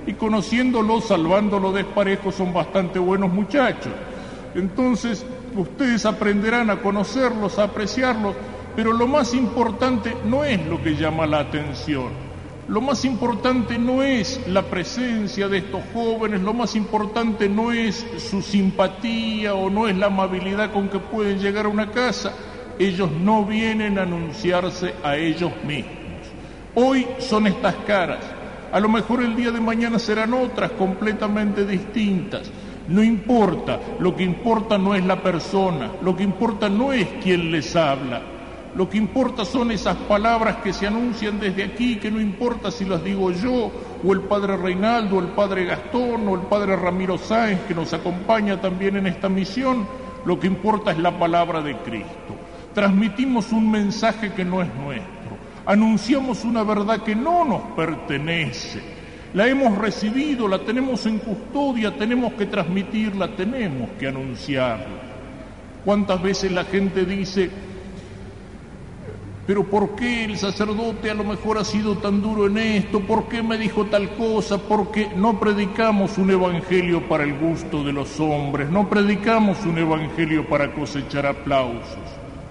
y 0.08 0.14
conociéndolos, 0.14 1.06
salvándolo 1.06 1.72
desparejo, 1.72 2.32
son 2.32 2.52
bastante 2.52 2.98
buenos 2.98 3.32
muchachos. 3.32 3.94
Entonces, 4.56 5.24
ustedes 5.56 6.08
aprenderán 6.08 6.72
a 6.72 6.80
conocerlos, 6.80 7.60
a 7.60 7.66
apreciarlos, 7.66 8.36
pero 8.76 8.92
lo 8.92 9.08
más 9.08 9.36
importante 9.36 10.16
no 10.26 10.44
es 10.44 10.66
lo 10.66 10.82
que 10.82 10.96
llama 10.96 11.28
la 11.28 11.42
atención, 11.42 12.08
lo 12.70 12.82
más 12.82 13.04
importante 13.04 13.80
no 13.80 14.04
es 14.04 14.40
la 14.48 14.62
presencia 14.62 15.48
de 15.48 15.58
estos 15.58 15.82
jóvenes, 15.92 16.42
lo 16.42 16.54
más 16.54 16.76
importante 16.76 17.50
no 17.50 17.72
es 17.72 18.06
su 18.30 18.44
simpatía 18.44 19.56
o 19.56 19.72
no 19.72 19.88
es 19.88 19.98
la 19.98 20.06
amabilidad 20.06 20.72
con 20.72 20.88
que 20.88 21.00
pueden 21.00 21.40
llegar 21.40 21.66
a 21.66 21.70
una 21.70 21.90
casa. 21.90 22.32
Ellos 22.78 23.10
no 23.12 23.44
vienen 23.44 23.98
a 23.98 24.04
anunciarse 24.04 24.94
a 25.04 25.18
ellos 25.18 25.52
mismos. 25.66 25.96
Hoy 26.76 27.08
son 27.18 27.48
estas 27.48 27.74
caras. 27.88 28.24
A 28.72 28.80
lo 28.80 28.88
mejor 28.88 29.24
el 29.24 29.36
día 29.36 29.50
de 29.50 29.60
mañana 29.60 29.98
serán 29.98 30.36
otras 30.36 30.70
completamente 30.72 31.66
distintas. 31.66 32.52
No 32.88 33.04
importa, 33.04 33.80
lo 34.00 34.16
que 34.16 34.24
importa 34.24 34.78
no 34.78 34.94
es 34.94 35.04
la 35.04 35.24
persona, 35.24 35.92
lo 36.04 36.16
que 36.16 36.24
importa 36.24 36.70
no 36.70 36.94
es 36.94 37.08
quien 37.24 37.52
les 37.52 37.76
habla, 37.76 38.22
lo 38.76 38.90
que 38.90 38.98
importa 38.98 39.46
son 39.46 39.72
esas 39.72 39.96
palabras 39.96 40.58
que 40.58 40.74
se 40.74 40.86
anuncian 40.88 41.40
desde 41.40 41.64
aquí, 41.64 41.98
que 41.98 42.12
no 42.12 42.22
importa 42.22 42.70
si 42.72 42.86
las 42.86 43.04
digo 43.04 43.32
yo, 43.32 43.72
o 44.04 44.14
el 44.14 44.22
padre 44.22 44.58
Reinaldo, 44.58 45.18
o 45.18 45.20
el 45.20 45.30
padre 45.30 45.66
Gastón, 45.66 46.28
o 46.28 46.36
el 46.36 46.42
padre 46.42 46.76
Ramiro 46.76 47.18
Sáenz, 47.18 47.62
que 47.68 47.74
nos 47.74 47.94
acompaña 47.94 48.62
también 48.62 48.98
en 48.98 49.08
esta 49.08 49.28
misión, 49.28 49.88
lo 50.26 50.40
que 50.40 50.48
importa 50.48 50.92
es 50.92 51.00
la 51.00 51.18
palabra 51.18 51.62
de 51.62 51.76
Cristo. 51.78 52.36
Transmitimos 52.74 53.52
un 53.52 53.72
mensaje 53.72 54.34
que 54.34 54.46
no 54.46 54.62
es 54.62 54.74
nuestro. 54.76 55.10
Anunciamos 55.66 56.46
una 56.46 56.64
verdad 56.64 57.02
que 57.02 57.16
no 57.16 57.44
nos 57.46 57.62
pertenece. 57.76 58.82
La 59.34 59.48
hemos 59.48 59.78
recibido, 59.78 60.48
la 60.48 60.60
tenemos 60.60 61.06
en 61.06 61.20
custodia, 61.20 61.96
tenemos 61.96 62.34
que 62.34 62.46
transmitirla, 62.46 63.36
tenemos 63.36 63.90
que 64.00 64.08
anunciarla. 64.08 65.10
¿Cuántas 65.86 66.22
veces 66.22 66.52
la 66.52 66.64
gente 66.64 67.06
dice, 67.06 67.50
pero 69.50 69.64
¿por 69.64 69.96
qué 69.96 70.26
el 70.26 70.38
sacerdote 70.38 71.10
a 71.10 71.16
lo 71.16 71.24
mejor 71.24 71.58
ha 71.58 71.64
sido 71.64 71.98
tan 71.98 72.22
duro 72.22 72.46
en 72.46 72.60
esto? 72.60 73.00
¿Por 73.00 73.28
qué 73.28 73.42
me 73.42 73.58
dijo 73.58 73.84
tal 73.88 74.12
cosa? 74.12 74.60
Porque 74.60 75.10
no 75.16 75.40
predicamos 75.40 76.20
un 76.20 76.30
evangelio 76.30 77.10
para 77.10 77.24
el 77.24 77.36
gusto 77.36 77.84
de 77.84 77.92
los 77.92 78.20
hombres, 78.20 78.70
no 78.70 78.88
predicamos 78.88 79.66
un 79.66 79.80
evangelio 79.80 80.48
para 80.48 80.72
cosechar 80.72 81.26
aplausos. 81.26 81.98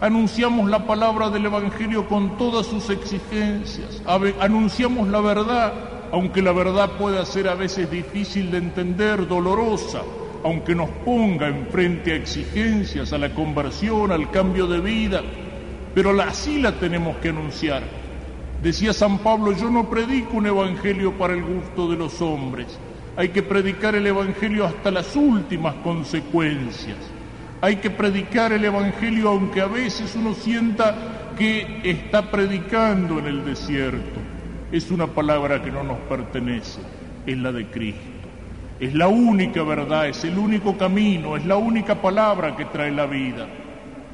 Anunciamos 0.00 0.69
la 0.69 0.88
palabra 0.88 1.31
del 1.31 1.47
evangelio 1.47 2.09
con 2.09 2.37
todas 2.37 2.67
sus 2.67 2.90
exigencias, 2.90 4.02
anunciamos 4.40 5.07
la 5.07 5.21
verdad, 5.21 5.73
aunque 6.11 6.43
la 6.43 6.50
verdad 6.50 6.90
pueda 6.99 7.25
ser 7.25 7.47
a 7.47 7.55
veces 7.55 7.88
difícil 7.93 8.50
de 8.50 8.59
entender, 8.59 9.28
dolorosa, 9.28 10.02
aunque 10.43 10.75
nos 10.75 10.90
ponga 11.05 11.47
enfrente 11.47 12.11
a 12.11 12.17
exigencias, 12.17 13.12
a 13.12 13.19
la 13.19 13.33
conversión, 13.33 14.11
al 14.11 14.33
cambio 14.33 14.67
de 14.67 14.81
vida, 14.81 15.23
pero 15.99 16.12
así 16.23 16.61
la 16.61 16.71
tenemos 16.78 17.17
que 17.17 17.31
anunciar. 17.31 17.83
Decía 18.62 18.93
San 18.93 19.19
Pablo, 19.19 19.50
yo 19.50 19.69
no 19.69 19.90
predico 19.90 20.37
un 20.37 20.47
evangelio 20.47 21.19
para 21.19 21.35
el 21.35 21.43
gusto 21.43 21.90
de 21.90 21.97
los 21.97 22.23
hombres, 22.23 22.78
hay 23.17 23.31
que 23.31 23.43
predicar 23.43 23.97
el 23.97 24.07
evangelio 24.07 24.64
hasta 24.64 24.93
las 24.93 25.17
últimas 25.17 25.75
consecuencias. 25.83 26.99
Hay 27.61 27.78
que 27.78 27.90
predicar 27.90 28.52
el 28.52 28.64
evangelio 28.64 29.31
aunque 29.31 29.61
a 29.61 29.67
veces 29.67 30.14
uno 30.14 30.35
sienta 30.35 31.35
que 31.37 31.81
está 31.83 32.31
predicando 32.31 33.19
en 33.19 33.26
el 33.26 33.45
desierto. 33.45 34.21
Es 34.71 34.93
una 34.93 35.09
palabra 35.09 35.64
que 35.64 35.73
no 35.73 35.83
nos 35.83 35.99
pertenece, 36.09 36.81
es 37.26 37.38
la 37.38 37.50
de 37.50 37.67
Cristo. 37.67 38.28
Es 38.78 38.95
la 38.95 39.09
única 39.09 39.64
verdad, 39.64 40.07
es 40.07 40.23
el 40.23 40.38
único 40.38 40.78
camino, 40.78 41.37
es 41.37 41.45
la 41.45 41.57
única 41.57 42.00
palabra 42.00 42.55
que 42.55 42.67
trae 42.67 42.93
la 42.93 43.07
vida. 43.07 43.49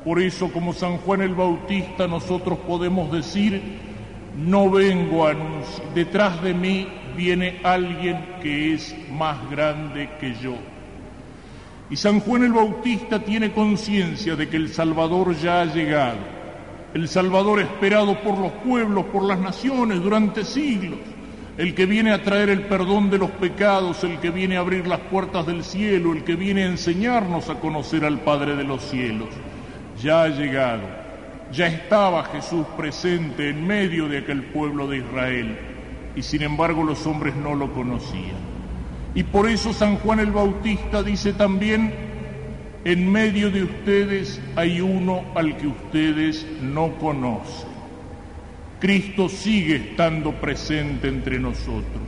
Por 0.04 0.20
eso, 0.20 0.52
como 0.52 0.74
San 0.74 0.98
Juan 0.98 1.22
el 1.22 1.34
Bautista, 1.34 2.06
nosotros 2.06 2.58
podemos 2.58 3.10
decir, 3.10 3.62
no 4.36 4.70
vengo 4.70 5.26
a 5.26 5.30
anunciar, 5.30 5.94
detrás 5.94 6.42
de 6.42 6.52
mí 6.52 6.86
viene 7.16 7.60
alguien 7.64 8.36
que 8.42 8.74
es 8.74 8.94
más 9.10 9.38
grande 9.50 10.10
que 10.20 10.34
yo. 10.34 10.56
Y 11.88 11.96
San 11.96 12.20
Juan 12.20 12.44
el 12.44 12.52
Bautista 12.52 13.20
tiene 13.20 13.52
conciencia 13.52 14.36
de 14.36 14.46
que 14.46 14.58
el 14.58 14.68
Salvador 14.68 15.34
ya 15.36 15.62
ha 15.62 15.64
llegado, 15.64 16.18
el 16.92 17.08
Salvador 17.08 17.60
esperado 17.60 18.20
por 18.20 18.36
los 18.36 18.52
pueblos, 18.52 19.06
por 19.06 19.24
las 19.24 19.38
naciones 19.38 20.02
durante 20.02 20.44
siglos, 20.44 20.98
el 21.56 21.74
que 21.74 21.86
viene 21.86 22.12
a 22.12 22.22
traer 22.22 22.50
el 22.50 22.66
perdón 22.66 23.08
de 23.08 23.16
los 23.16 23.30
pecados, 23.30 24.04
el 24.04 24.18
que 24.18 24.30
viene 24.30 24.58
a 24.58 24.60
abrir 24.60 24.86
las 24.86 25.00
puertas 25.00 25.46
del 25.46 25.64
cielo, 25.64 26.12
el 26.12 26.24
que 26.24 26.36
viene 26.36 26.64
a 26.64 26.68
enseñarnos 26.68 27.48
a 27.48 27.54
conocer 27.54 28.04
al 28.04 28.20
Padre 28.20 28.54
de 28.54 28.64
los 28.64 28.82
cielos 28.82 29.28
ya 30.00 30.24
ha 30.24 30.28
llegado. 30.28 30.82
Ya 31.52 31.66
estaba 31.66 32.24
Jesús 32.24 32.66
presente 32.76 33.50
en 33.50 33.66
medio 33.66 34.08
de 34.08 34.18
aquel 34.18 34.44
pueblo 34.44 34.88
de 34.88 34.98
Israel 34.98 35.56
y 36.16 36.22
sin 36.22 36.42
embargo 36.42 36.82
los 36.82 37.06
hombres 37.06 37.34
no 37.36 37.54
lo 37.54 37.72
conocían. 37.72 38.54
Y 39.14 39.22
por 39.22 39.48
eso 39.48 39.72
San 39.72 39.96
Juan 39.96 40.20
el 40.20 40.32
Bautista 40.32 41.02
dice 41.02 41.32
también, 41.32 41.94
en 42.84 43.10
medio 43.10 43.50
de 43.50 43.62
ustedes 43.62 44.40
hay 44.56 44.80
uno 44.80 45.24
al 45.34 45.56
que 45.56 45.68
ustedes 45.68 46.46
no 46.60 46.92
conocen. 46.98 47.74
Cristo 48.80 49.28
sigue 49.28 49.76
estando 49.76 50.32
presente 50.32 51.08
entre 51.08 51.38
nosotros. 51.38 52.02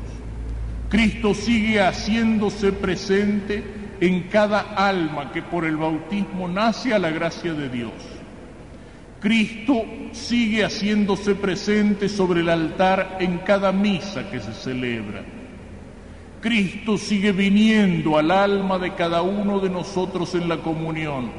Cristo 0.88 1.34
sigue 1.34 1.80
haciéndose 1.80 2.72
presente 2.72 3.62
en 4.00 4.24
cada 4.24 4.60
alma 4.60 5.32
que 5.32 5.42
por 5.42 5.64
el 5.64 5.76
bautismo 5.76 6.48
nace 6.48 6.94
a 6.94 6.98
la 6.98 7.10
gracia 7.10 7.54
de 7.54 7.68
Dios. 7.68 7.92
Cristo 9.20 9.84
sigue 10.12 10.64
haciéndose 10.64 11.34
presente 11.34 12.08
sobre 12.08 12.40
el 12.40 12.48
altar 12.48 13.16
en 13.20 13.38
cada 13.38 13.72
misa 13.72 14.30
que 14.30 14.40
se 14.40 14.52
celebra. 14.52 15.24
Cristo 16.40 16.98
sigue 16.98 17.32
viniendo 17.32 18.18
al 18.18 18.30
alma 18.30 18.78
de 18.78 18.94
cada 18.94 19.22
uno 19.22 19.58
de 19.58 19.70
nosotros 19.70 20.34
en 20.34 20.48
la 20.48 20.58
comunión. 20.58 21.30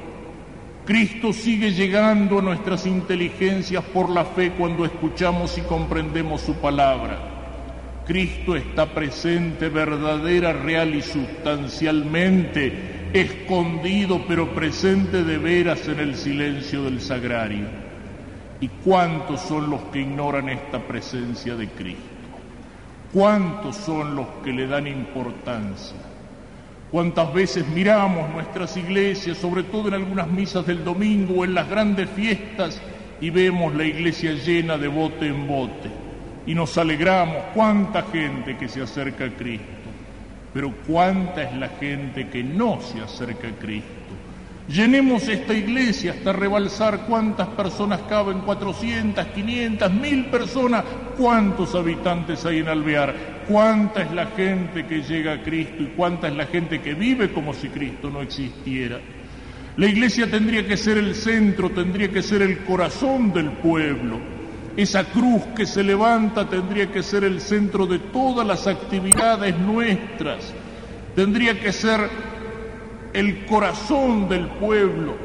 Cristo 0.85 1.33
sigue 1.33 1.71
llegando 1.71 2.39
a 2.39 2.41
nuestras 2.41 2.85
inteligencias 2.85 3.83
por 3.83 4.09
la 4.09 4.25
fe 4.25 4.51
cuando 4.51 4.83
escuchamos 4.83 5.57
y 5.57 5.61
comprendemos 5.61 6.41
su 6.41 6.55
palabra. 6.55 7.36
Cristo 8.07 8.55
está 8.55 8.93
presente 8.93 9.67
verdadera, 9.67 10.53
real 10.53 10.95
y 10.95 11.01
sustancialmente, 11.01 13.09
escondido 13.11 14.23
pero 14.25 14.55
presente 14.55 15.25
de 15.25 15.37
veras 15.37 15.85
en 15.89 15.99
el 15.99 16.15
silencio 16.15 16.83
del 16.83 17.01
sagrario. 17.01 17.65
¿Y 18.61 18.69
cuántos 18.69 19.41
son 19.41 19.69
los 19.69 19.81
que 19.91 19.99
ignoran 19.99 20.47
esta 20.47 20.79
presencia 20.79 21.57
de 21.57 21.67
Cristo? 21.67 22.01
¿Cuántos 23.11 23.75
son 23.75 24.15
los 24.15 24.27
que 24.41 24.53
le 24.53 24.67
dan 24.67 24.87
importancia? 24.87 25.97
¿Cuántas 26.89 27.33
veces 27.33 27.67
miramos 27.67 28.29
nuestras 28.29 28.77
iglesias, 28.77 29.37
sobre 29.37 29.63
todo 29.63 29.89
en 29.89 29.95
algunas 29.95 30.29
misas 30.29 30.65
del 30.65 30.85
domingo 30.85 31.41
o 31.41 31.43
en 31.43 31.53
las 31.53 31.69
grandes 31.69 32.09
fiestas, 32.11 32.81
y 33.19 33.31
vemos 33.31 33.75
la 33.75 33.83
iglesia 33.83 34.31
llena 34.31 34.77
de 34.77 34.87
bote 34.87 35.27
en 35.27 35.45
bote? 35.45 36.06
Y 36.47 36.55
nos 36.55 36.77
alegramos, 36.77 37.43
cuánta 37.53 38.03
gente 38.03 38.55
que 38.55 38.69
se 38.69 38.81
acerca 38.81 39.25
a 39.25 39.29
Cristo, 39.29 39.65
pero 40.53 40.73
cuánta 40.87 41.43
es 41.43 41.53
la 41.57 41.67
gente 41.67 42.29
que 42.29 42.41
no 42.41 42.79
se 42.79 43.01
acerca 43.01 43.49
a 43.49 43.51
Cristo. 43.51 43.91
Llenemos 44.69 45.27
esta 45.27 45.53
iglesia 45.53 46.13
hasta 46.13 46.31
rebalsar 46.31 47.05
cuántas 47.05 47.47
personas 47.49 48.01
caben, 48.09 48.39
400, 48.39 49.25
500, 49.27 49.93
mil 49.93 50.25
personas, 50.25 50.85
cuántos 51.17 51.75
habitantes 51.75 52.45
hay 52.45 52.59
en 52.59 52.69
Alvear, 52.69 53.13
cuánta 53.47 54.03
es 54.03 54.11
la 54.11 54.27
gente 54.27 54.85
que 54.85 55.01
llega 55.01 55.33
a 55.33 55.43
Cristo 55.43 55.83
y 55.83 55.93
cuánta 55.97 56.29
es 56.29 56.35
la 56.35 56.45
gente 56.45 56.81
que 56.81 56.93
vive 56.93 57.31
como 57.31 57.53
si 57.53 57.67
Cristo 57.67 58.09
no 58.09 58.21
existiera. 58.21 58.99
La 59.75 59.85
iglesia 59.85 60.31
tendría 60.31 60.65
que 60.65 60.77
ser 60.77 60.97
el 60.97 61.13
centro, 61.13 61.69
tendría 61.69 62.09
que 62.09 62.23
ser 62.23 62.41
el 62.41 62.59
corazón 62.59 63.33
del 63.33 63.51
pueblo 63.51 64.36
esa 64.77 65.05
cruz 65.05 65.41
que 65.55 65.65
se 65.65 65.83
levanta 65.83 66.47
tendría 66.47 66.91
que 66.91 67.01
ser 67.01 67.23
el 67.23 67.41
centro 67.41 67.87
de 67.87 67.97
todas 67.97 68.45
las 68.45 68.67
actividades 68.67 69.57
nuestras, 69.57 70.53
tendría 71.15 71.59
que 71.59 71.73
ser 71.73 72.07
el 73.11 73.47
corazón 73.47 74.29
del 74.29 74.45
pueblo, 74.45 75.15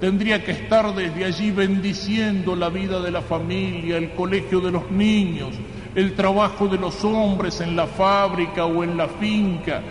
tendría 0.00 0.44
que 0.44 0.52
estar 0.52 0.94
desde 0.94 1.24
allí 1.24 1.50
bendiciendo 1.50 2.54
la 2.54 2.68
vida 2.68 3.00
de 3.00 3.10
la 3.10 3.22
familia, 3.22 3.96
el 3.96 4.12
colegio 4.12 4.60
de 4.60 4.70
los 4.70 4.88
niños, 4.92 5.50
el 5.96 6.14
trabajo 6.14 6.68
de 6.68 6.78
los 6.78 7.04
hombres 7.04 7.60
en 7.60 7.74
la 7.74 7.88
fábrica 7.88 8.66
o 8.66 8.84
en 8.84 8.96
la 8.96 9.08
finca, 9.08 9.82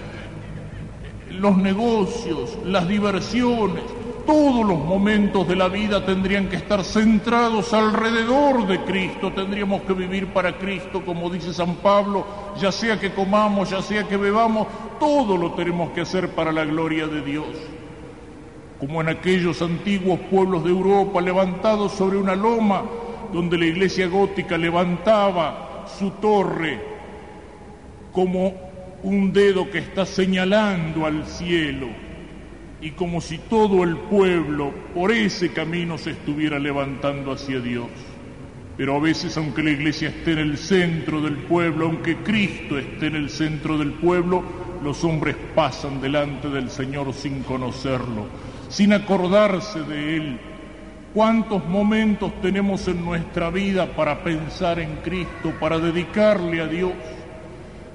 los 1.32 1.58
negocios, 1.58 2.58
las 2.66 2.88
diversiones, 2.88 3.84
todos 4.26 4.66
los 4.66 4.80
momentos 4.80 5.48
de 5.48 5.56
la 5.56 5.68
vida 5.68 6.06
tendrían 6.06 6.48
que 6.48 6.56
estar 6.56 6.84
centrados 6.84 7.74
alrededor 7.74 8.68
de 8.68 8.80
Cristo, 8.82 9.32
tendríamos 9.32 9.82
que 9.84 9.94
vivir 9.94 10.28
para 10.28 10.58
Cristo, 10.58 11.04
como 11.06 11.30
dice 11.30 11.54
San 11.54 11.76
Pablo, 11.76 12.26
ya 12.60 12.72
sea 12.72 13.00
que 13.00 13.12
comamos, 13.12 13.70
ya 13.70 13.82
sea 13.82 14.08
que 14.08 14.18
bebamos, 14.18 14.68
todo 15.00 15.38
lo 15.38 15.54
tenemos 15.54 15.92
que 15.92 16.02
hacer 16.02 16.30
para 16.30 16.52
la 16.52 16.66
gloria 16.66 17.08
de 17.08 17.22
Dios. 17.22 17.48
Como 18.80 19.02
en 19.02 19.10
aquellos 19.10 19.62
antiguos 19.62 20.20
pueblos 20.32 20.64
de 20.64 20.72
Europa 20.72 21.22
levantados 21.22 21.92
sobre 21.92 22.18
una 22.18 22.36
loma 22.36 22.84
donde 23.32 23.58
la 23.58 23.66
iglesia 23.66 24.08
gótica 24.08 24.58
levantaba 24.58 25.86
su 26.00 26.12
torre 26.12 26.82
como 28.12 28.54
un 29.04 29.32
dedo 29.32 29.70
que 29.70 29.80
está 29.80 30.06
señalando 30.06 31.06
al 31.06 31.26
cielo 31.26 32.11
y 32.82 32.92
como 32.92 33.22
si 33.22 33.38
todo 33.38 33.84
el 33.84 33.96
pueblo 33.96 34.74
por 34.96 35.12
ese 35.12 35.54
camino 35.54 35.98
se 35.98 36.12
estuviera 36.12 36.58
levantando 36.58 37.32
hacia 37.32 37.60
Dios. 37.60 37.88
Pero 38.76 38.96
a 38.96 39.00
veces, 39.00 39.38
aunque 39.38 39.62
la 39.62 39.70
iglesia 39.70 40.10
esté 40.10 40.32
en 40.32 40.40
el 40.40 40.58
centro 40.58 41.22
del 41.22 41.36
pueblo, 41.38 41.86
aunque 41.86 42.18
Cristo 42.18 42.80
esté 42.80 43.08
en 43.08 43.16
el 43.16 43.30
centro 43.30 43.78
del 43.78 43.92
pueblo, 43.94 44.44
los 44.84 45.04
hombres 45.04 45.36
pasan 45.54 46.02
delante 46.02 46.50
del 46.50 46.72
Señor 46.72 47.14
sin 47.14 47.44
conocerlo, 47.44 48.26
sin 48.70 48.94
acordarse 48.94 49.84
de 49.84 50.16
Él. 50.18 50.40
¿Cuántos 51.14 51.64
momentos 51.68 52.32
tenemos 52.42 52.88
en 52.88 53.06
nuestra 53.06 53.52
vida 53.52 53.86
para 53.86 54.24
pensar 54.24 54.80
en 54.80 54.96
Cristo, 55.04 55.54
para 55.60 55.78
dedicarle 55.78 56.62
a 56.62 56.68
Dios? 56.68 56.94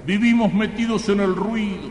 Vivimos 0.05 0.53
metidos 0.53 1.09
en 1.09 1.19
el 1.19 1.35
ruido, 1.35 1.89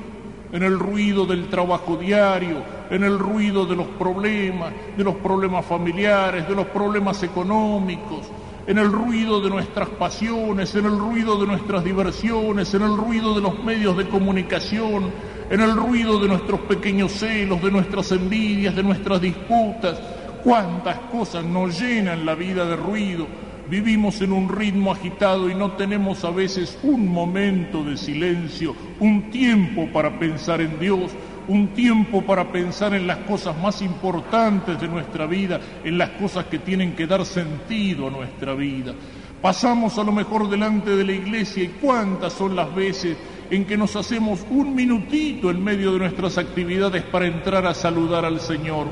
en 0.52 0.62
el 0.62 0.78
ruido 0.78 1.26
del 1.26 1.48
trabajo 1.48 1.96
diario, 1.96 2.62
en 2.90 3.04
el 3.04 3.18
ruido 3.18 3.66
de 3.66 3.76
los 3.76 3.86
problemas, 3.86 4.72
de 4.96 5.04
los 5.04 5.16
problemas 5.16 5.64
familiares, 5.64 6.48
de 6.48 6.54
los 6.54 6.66
problemas 6.66 7.22
económicos, 7.22 8.30
en 8.66 8.78
el 8.78 8.90
ruido 8.90 9.40
de 9.40 9.50
nuestras 9.50 9.88
pasiones, 9.90 10.74
en 10.74 10.86
el 10.86 10.98
ruido 10.98 11.38
de 11.38 11.46
nuestras 11.46 11.84
diversiones, 11.84 12.74
en 12.74 12.82
el 12.82 12.96
ruido 12.96 13.34
de 13.34 13.40
los 13.40 13.62
medios 13.62 13.96
de 13.96 14.08
comunicación, 14.08 15.10
en 15.48 15.60
el 15.60 15.76
ruido 15.76 16.18
de 16.18 16.28
nuestros 16.28 16.60
pequeños 16.60 17.12
celos, 17.12 17.62
de 17.62 17.70
nuestras 17.70 18.10
envidias, 18.12 18.74
de 18.74 18.82
nuestras 18.82 19.20
disputas. 19.20 20.00
Cuántas 20.42 20.98
cosas 21.10 21.44
nos 21.44 21.80
llenan 21.80 22.26
la 22.26 22.34
vida 22.34 22.64
de 22.66 22.76
ruido. 22.76 23.26
Vivimos 23.68 24.20
en 24.20 24.32
un 24.32 24.48
ritmo 24.48 24.92
agitado 24.92 25.50
y 25.50 25.54
no 25.54 25.72
tenemos 25.72 26.24
a 26.24 26.30
veces 26.30 26.78
un 26.84 27.08
momento 27.08 27.82
de 27.82 27.96
silencio, 27.96 28.76
un 29.00 29.30
tiempo 29.30 29.88
para 29.92 30.18
pensar 30.18 30.60
en 30.60 30.78
Dios, 30.78 31.10
un 31.48 31.68
tiempo 31.68 32.22
para 32.22 32.50
pensar 32.50 32.94
en 32.94 33.06
las 33.06 33.18
cosas 33.18 33.56
más 33.58 33.82
importantes 33.82 34.80
de 34.80 34.88
nuestra 34.88 35.26
vida, 35.26 35.60
en 35.84 35.98
las 35.98 36.10
cosas 36.10 36.46
que 36.46 36.58
tienen 36.58 36.94
que 36.94 37.06
dar 37.06 37.24
sentido 37.24 38.08
a 38.08 38.10
nuestra 38.10 38.54
vida. 38.54 38.94
Pasamos 39.40 39.98
a 39.98 40.04
lo 40.04 40.12
mejor 40.12 40.48
delante 40.48 40.96
de 40.96 41.04
la 41.04 41.12
iglesia 41.12 41.64
y 41.64 41.68
cuántas 41.68 42.32
son 42.32 42.56
las 42.56 42.74
veces 42.74 43.16
en 43.50 43.64
que 43.64 43.76
nos 43.76 43.94
hacemos 43.94 44.44
un 44.50 44.74
minutito 44.74 45.50
en 45.50 45.62
medio 45.62 45.92
de 45.92 46.00
nuestras 46.00 46.38
actividades 46.38 47.02
para 47.04 47.26
entrar 47.26 47.66
a 47.66 47.74
saludar 47.74 48.24
al 48.24 48.40
Señor. 48.40 48.86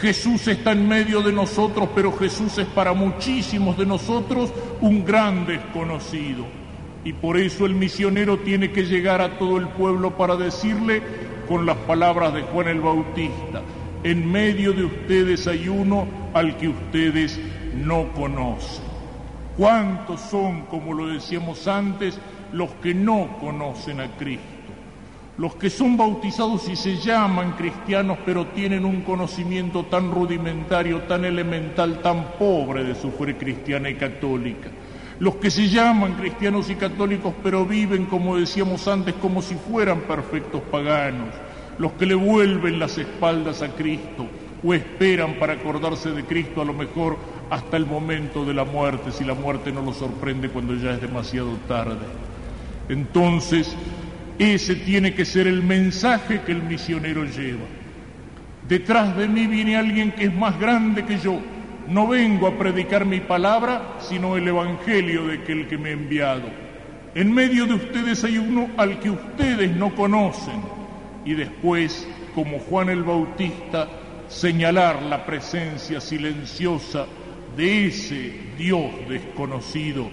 Jesús 0.00 0.46
está 0.48 0.72
en 0.72 0.86
medio 0.86 1.22
de 1.22 1.32
nosotros, 1.32 1.88
pero 1.94 2.12
Jesús 2.12 2.58
es 2.58 2.66
para 2.66 2.92
muchísimos 2.92 3.78
de 3.78 3.86
nosotros 3.86 4.52
un 4.82 5.04
gran 5.04 5.46
desconocido. 5.46 6.44
Y 7.04 7.12
por 7.14 7.38
eso 7.38 7.64
el 7.64 7.74
misionero 7.74 8.38
tiene 8.40 8.72
que 8.72 8.84
llegar 8.84 9.22
a 9.22 9.38
todo 9.38 9.56
el 9.58 9.68
pueblo 9.68 10.16
para 10.16 10.36
decirle, 10.36 11.02
con 11.46 11.66
las 11.66 11.76
palabras 11.78 12.34
de 12.34 12.42
Juan 12.42 12.68
el 12.68 12.80
Bautista. 12.80 13.62
En 14.02 14.30
medio 14.30 14.72
de 14.72 14.84
ustedes 14.84 15.46
hay 15.46 15.68
uno 15.68 16.06
al 16.34 16.56
que 16.56 16.68
ustedes 16.68 17.40
no 17.74 18.12
conocen. 18.12 18.84
¿Cuántos 19.56 20.20
son, 20.20 20.62
como 20.62 20.92
lo 20.92 21.06
decíamos 21.06 21.66
antes, 21.66 22.18
los 22.52 22.70
que 22.82 22.94
no 22.94 23.38
conocen 23.40 24.00
a 24.00 24.16
Cristo? 24.16 24.44
Los 25.38 25.54
que 25.56 25.70
son 25.70 25.96
bautizados 25.96 26.68
y 26.68 26.76
se 26.76 26.96
llaman 26.96 27.52
cristianos, 27.52 28.18
pero 28.24 28.46
tienen 28.48 28.84
un 28.84 29.02
conocimiento 29.02 29.84
tan 29.84 30.10
rudimentario, 30.10 31.02
tan 31.02 31.24
elemental, 31.24 32.00
tan 32.00 32.32
pobre 32.38 32.84
de 32.84 32.94
su 32.94 33.10
fe 33.10 33.36
cristiana 33.36 33.90
y 33.90 33.94
católica 33.96 34.70
los 35.18 35.36
que 35.36 35.50
se 35.50 35.68
llaman 35.68 36.14
cristianos 36.14 36.68
y 36.70 36.74
católicos 36.74 37.32
pero 37.42 37.64
viven, 37.64 38.06
como 38.06 38.36
decíamos 38.36 38.86
antes, 38.88 39.14
como 39.14 39.42
si 39.42 39.54
fueran 39.54 40.00
perfectos 40.00 40.62
paganos, 40.70 41.28
los 41.78 41.92
que 41.92 42.06
le 42.06 42.14
vuelven 42.14 42.78
las 42.78 42.98
espaldas 42.98 43.62
a 43.62 43.68
Cristo 43.68 44.26
o 44.64 44.74
esperan 44.74 45.34
para 45.34 45.54
acordarse 45.54 46.10
de 46.10 46.24
Cristo 46.24 46.62
a 46.62 46.64
lo 46.64 46.72
mejor 46.72 47.18
hasta 47.50 47.76
el 47.76 47.86
momento 47.86 48.44
de 48.44 48.54
la 48.54 48.64
muerte, 48.64 49.12
si 49.12 49.24
la 49.24 49.34
muerte 49.34 49.72
no 49.72 49.82
los 49.82 49.96
sorprende 49.96 50.48
cuando 50.48 50.74
ya 50.74 50.92
es 50.92 51.00
demasiado 51.00 51.52
tarde. 51.68 52.06
Entonces, 52.88 53.74
ese 54.38 54.74
tiene 54.76 55.14
que 55.14 55.24
ser 55.24 55.46
el 55.46 55.62
mensaje 55.62 56.42
que 56.42 56.52
el 56.52 56.62
misionero 56.62 57.24
lleva. 57.24 57.64
Detrás 58.68 59.16
de 59.16 59.28
mí 59.28 59.46
viene 59.46 59.76
alguien 59.76 60.12
que 60.12 60.24
es 60.24 60.34
más 60.34 60.58
grande 60.58 61.04
que 61.04 61.18
yo, 61.18 61.38
no 61.88 62.08
vengo 62.08 62.46
a 62.46 62.58
predicar 62.58 63.04
mi 63.04 63.20
palabra, 63.20 63.96
sino 64.00 64.36
el 64.36 64.48
Evangelio 64.48 65.26
de 65.26 65.38
aquel 65.38 65.68
que 65.68 65.78
me 65.78 65.90
ha 65.90 65.92
enviado. 65.92 66.48
En 67.14 67.32
medio 67.32 67.66
de 67.66 67.74
ustedes 67.74 68.24
hay 68.24 68.38
uno 68.38 68.68
al 68.76 68.98
que 68.98 69.10
ustedes 69.10 69.70
no 69.74 69.94
conocen. 69.94 70.60
Y 71.24 71.34
después, 71.34 72.06
como 72.34 72.58
Juan 72.58 72.88
el 72.88 73.04
Bautista, 73.04 73.88
señalar 74.28 75.02
la 75.02 75.24
presencia 75.24 76.00
silenciosa 76.00 77.06
de 77.56 77.86
ese 77.86 78.32
Dios 78.58 78.90
desconocido. 79.08 80.10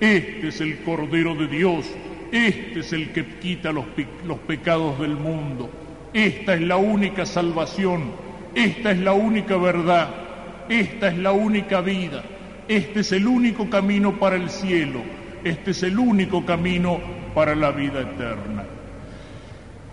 Este 0.00 0.48
es 0.48 0.60
el 0.60 0.78
Cordero 0.82 1.34
de 1.34 1.46
Dios, 1.48 1.86
este 2.30 2.80
es 2.80 2.92
el 2.92 3.12
que 3.12 3.24
quita 3.38 3.72
los, 3.72 3.84
los 4.26 4.38
pecados 4.38 4.98
del 5.00 5.16
mundo. 5.16 5.70
Esta 6.12 6.54
es 6.54 6.60
la 6.62 6.76
única 6.76 7.26
salvación, 7.26 8.12
esta 8.54 8.92
es 8.92 8.98
la 8.98 9.12
única 9.12 9.56
verdad 9.56 10.25
esta 10.68 11.08
es 11.08 11.18
la 11.18 11.32
única 11.32 11.80
vida, 11.80 12.24
este 12.68 13.00
es 13.00 13.12
el 13.12 13.26
único 13.26 13.70
camino 13.70 14.18
para 14.18 14.36
el 14.36 14.50
cielo, 14.50 15.02
este 15.44 15.70
es 15.70 15.82
el 15.82 15.98
único 15.98 16.44
camino 16.44 16.98
para 17.34 17.54
la 17.54 17.70
vida 17.70 18.00
eterna. 18.00 18.64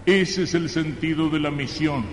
Ese 0.05 0.43
es 0.43 0.53
el 0.53 0.69
sentido 0.69 1.29
de 1.29 1.39
la 1.39 1.51
misión, 1.51 2.05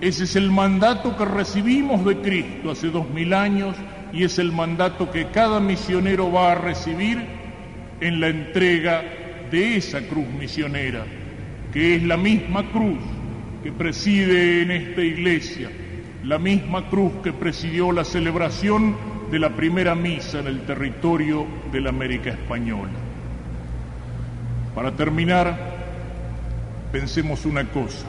ese 0.00 0.24
es 0.24 0.36
el 0.36 0.50
mandato 0.50 1.16
que 1.16 1.24
recibimos 1.24 2.04
de 2.04 2.16
Cristo 2.20 2.70
hace 2.70 2.88
dos 2.88 3.08
mil 3.10 3.32
años 3.34 3.76
y 4.12 4.24
es 4.24 4.38
el 4.38 4.52
mandato 4.52 5.10
que 5.10 5.26
cada 5.26 5.60
misionero 5.60 6.32
va 6.32 6.52
a 6.52 6.54
recibir 6.54 7.22
en 8.00 8.20
la 8.20 8.28
entrega 8.28 9.02
de 9.50 9.76
esa 9.76 10.00
cruz 10.08 10.26
misionera, 10.28 11.04
que 11.72 11.96
es 11.96 12.02
la 12.02 12.16
misma 12.16 12.70
cruz 12.70 12.98
que 13.62 13.72
preside 13.72 14.62
en 14.62 14.70
esta 14.70 15.02
iglesia 15.02 15.70
la 16.26 16.38
misma 16.38 16.88
cruz 16.90 17.12
que 17.22 17.32
presidió 17.32 17.92
la 17.92 18.04
celebración 18.04 18.96
de 19.30 19.38
la 19.38 19.50
primera 19.50 19.94
misa 19.94 20.40
en 20.40 20.48
el 20.48 20.62
territorio 20.62 21.46
de 21.70 21.80
la 21.80 21.90
América 21.90 22.30
Española. 22.30 22.90
Para 24.74 24.90
terminar, 24.96 25.56
pensemos 26.90 27.46
una 27.46 27.64
cosa, 27.68 28.08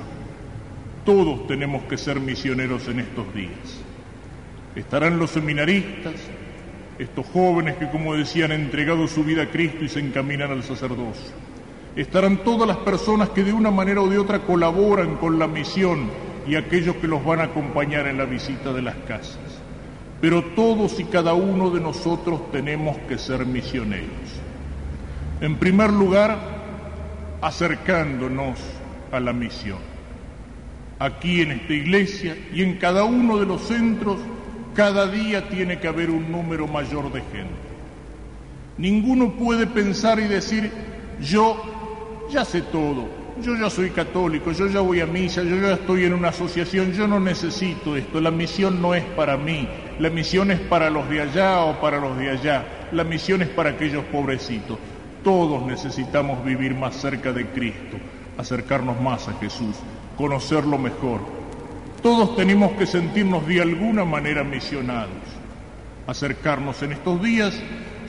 todos 1.05 1.45
tenemos 1.45 1.83
que 1.83 1.97
ser 1.97 2.19
misioneros 2.19 2.87
en 2.87 3.01
estos 3.01 3.31
días. 3.35 3.83
Estarán 4.75 5.19
los 5.19 5.29
seminaristas, 5.29 6.15
estos 6.97 7.25
jóvenes 7.27 7.75
que, 7.75 7.87
como 7.89 8.15
decían, 8.15 8.51
han 8.51 8.61
entregado 8.61 9.07
su 9.07 9.23
vida 9.23 9.43
a 9.43 9.49
Cristo 9.51 9.85
y 9.85 9.89
se 9.89 9.99
encaminan 9.99 10.49
al 10.49 10.63
sacerdocio. 10.63 11.35
Estarán 11.95 12.37
todas 12.37 12.67
las 12.67 12.77
personas 12.77 13.29
que 13.29 13.43
de 13.43 13.53
una 13.53 13.69
manera 13.69 14.01
o 14.01 14.09
de 14.09 14.17
otra 14.17 14.39
colaboran 14.39 15.17
con 15.17 15.37
la 15.37 15.47
misión 15.47 16.09
y 16.47 16.55
aquellos 16.55 16.95
que 16.97 17.07
los 17.07 17.23
van 17.23 17.41
a 17.41 17.45
acompañar 17.45 18.07
en 18.07 18.17
la 18.17 18.25
visita 18.25 18.71
de 18.73 18.81
las 18.81 18.95
casas. 19.07 19.37
Pero 20.21 20.43
todos 20.43 20.99
y 20.99 21.03
cada 21.03 21.33
uno 21.33 21.69
de 21.69 21.81
nosotros 21.81 22.51
tenemos 22.51 22.97
que 23.07 23.17
ser 23.17 23.45
misioneros. 23.45 24.07
En 25.41 25.57
primer 25.57 25.91
lugar, 25.91 26.37
acercándonos 27.41 28.59
a 29.11 29.19
la 29.19 29.33
misión. 29.33 29.77
Aquí 30.99 31.41
en 31.41 31.51
esta 31.51 31.73
iglesia 31.73 32.35
y 32.53 32.63
en 32.63 32.77
cada 32.77 33.03
uno 33.03 33.37
de 33.37 33.45
los 33.45 33.61
centros, 33.67 34.17
cada 34.73 35.07
día 35.07 35.49
tiene 35.49 35.79
que 35.79 35.87
haber 35.87 36.09
un 36.09 36.31
número 36.31 36.67
mayor 36.67 37.11
de 37.11 37.21
gente. 37.21 37.67
Ninguno 38.77 39.33
puede 39.33 39.67
pensar 39.67 40.19
y 40.19 40.27
decir, 40.27 40.71
yo 41.21 41.61
ya 42.31 42.45
sé 42.45 42.61
todo, 42.61 43.07
yo 43.41 43.55
ya 43.55 43.69
soy 43.69 43.91
católico, 43.91 44.51
yo 44.51 44.67
ya 44.67 44.81
voy 44.81 45.01
a 45.01 45.05
misa, 45.05 45.43
yo 45.43 45.55
ya 45.57 45.73
estoy 45.73 46.05
en 46.05 46.13
una 46.13 46.29
asociación, 46.29 46.93
yo 46.93 47.07
no 47.07 47.19
necesito 47.19 47.95
esto, 47.95 48.19
la 48.19 48.31
misión 48.31 48.81
no 48.81 48.95
es 48.95 49.03
para 49.03 49.37
mí, 49.37 49.67
la 49.99 50.09
misión 50.09 50.51
es 50.51 50.59
para 50.59 50.89
los 50.89 51.07
de 51.09 51.21
allá 51.21 51.61
o 51.61 51.79
para 51.79 51.99
los 51.99 52.17
de 52.17 52.31
allá, 52.31 52.65
la 52.91 53.03
misión 53.03 53.41
es 53.41 53.49
para 53.49 53.71
aquellos 53.71 54.03
pobrecitos. 54.05 54.77
Todos 55.23 55.65
necesitamos 55.65 56.43
vivir 56.43 56.73
más 56.75 56.95
cerca 56.95 57.31
de 57.31 57.47
Cristo, 57.47 57.97
acercarnos 58.37 58.99
más 59.01 59.27
a 59.27 59.33
Jesús, 59.33 59.75
conocerlo 60.15 60.77
mejor. 60.77 61.21
Todos 62.01 62.35
tenemos 62.35 62.71
que 62.73 62.85
sentirnos 62.85 63.45
de 63.47 63.61
alguna 63.61 64.05
manera 64.05 64.43
misionados, 64.43 65.11
acercarnos 66.05 66.81
en 66.83 66.93
estos 66.93 67.21
días, 67.21 67.59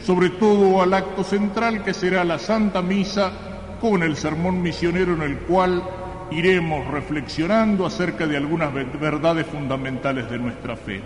sobre 0.05 0.31
todo 0.31 0.81
al 0.81 0.95
acto 0.95 1.25
central 1.25 1.83
que 1.83 1.93
será 1.93 2.25
la 2.25 2.38
Santa 2.38 2.83
Misa 2.83 3.48
con 3.81 4.03
el 4.03 4.17
sermón 4.17 4.62
misionero 4.62 5.14
en 5.14 5.23
el 5.23 5.38
cual 5.38 5.83
iremos 6.31 6.87
reflexionando 6.88 7.87
acerca 7.87 8.27
de 8.27 8.37
algunas 8.37 8.73
verdades 8.73 9.47
fundamentales 9.47 10.31
de 10.31 10.38
nuestra 10.38 10.77
fe. 10.77 11.01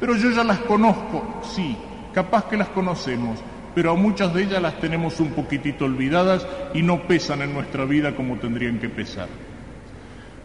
Pero 0.00 0.16
yo 0.16 0.30
ya 0.30 0.44
las 0.44 0.58
conozco, 0.60 1.40
sí, 1.42 1.76
capaz 2.12 2.46
que 2.46 2.56
las 2.56 2.68
conocemos, 2.68 3.40
pero 3.74 3.92
a 3.92 3.94
muchas 3.94 4.32
de 4.34 4.44
ellas 4.44 4.62
las 4.62 4.78
tenemos 4.80 5.20
un 5.20 5.30
poquitito 5.30 5.84
olvidadas 5.84 6.46
y 6.74 6.82
no 6.82 7.02
pesan 7.02 7.42
en 7.42 7.54
nuestra 7.54 7.84
vida 7.84 8.14
como 8.14 8.36
tendrían 8.36 8.78
que 8.78 8.88
pesar. 8.88 9.28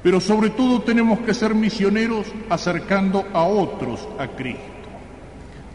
Pero 0.01 0.21
sobre 0.21 0.49
todo 0.51 0.81
tenemos 0.81 1.19
que 1.19 1.33
ser 1.33 1.53
misioneros 1.53 2.27
acercando 2.49 3.25
a 3.33 3.43
otros 3.43 4.07
a 4.17 4.27
Cristo, 4.27 4.61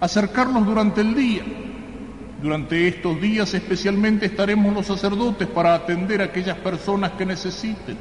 acercarlos 0.00 0.64
durante 0.64 1.02
el 1.02 1.14
día, 1.14 1.42
durante 2.44 2.86
estos 2.86 3.18
días 3.22 3.54
especialmente 3.54 4.26
estaremos 4.26 4.74
los 4.74 4.84
sacerdotes 4.84 5.48
para 5.48 5.74
atender 5.74 6.20
a 6.20 6.26
aquellas 6.26 6.58
personas 6.58 7.12
que 7.12 7.24
necesiten, 7.24 7.96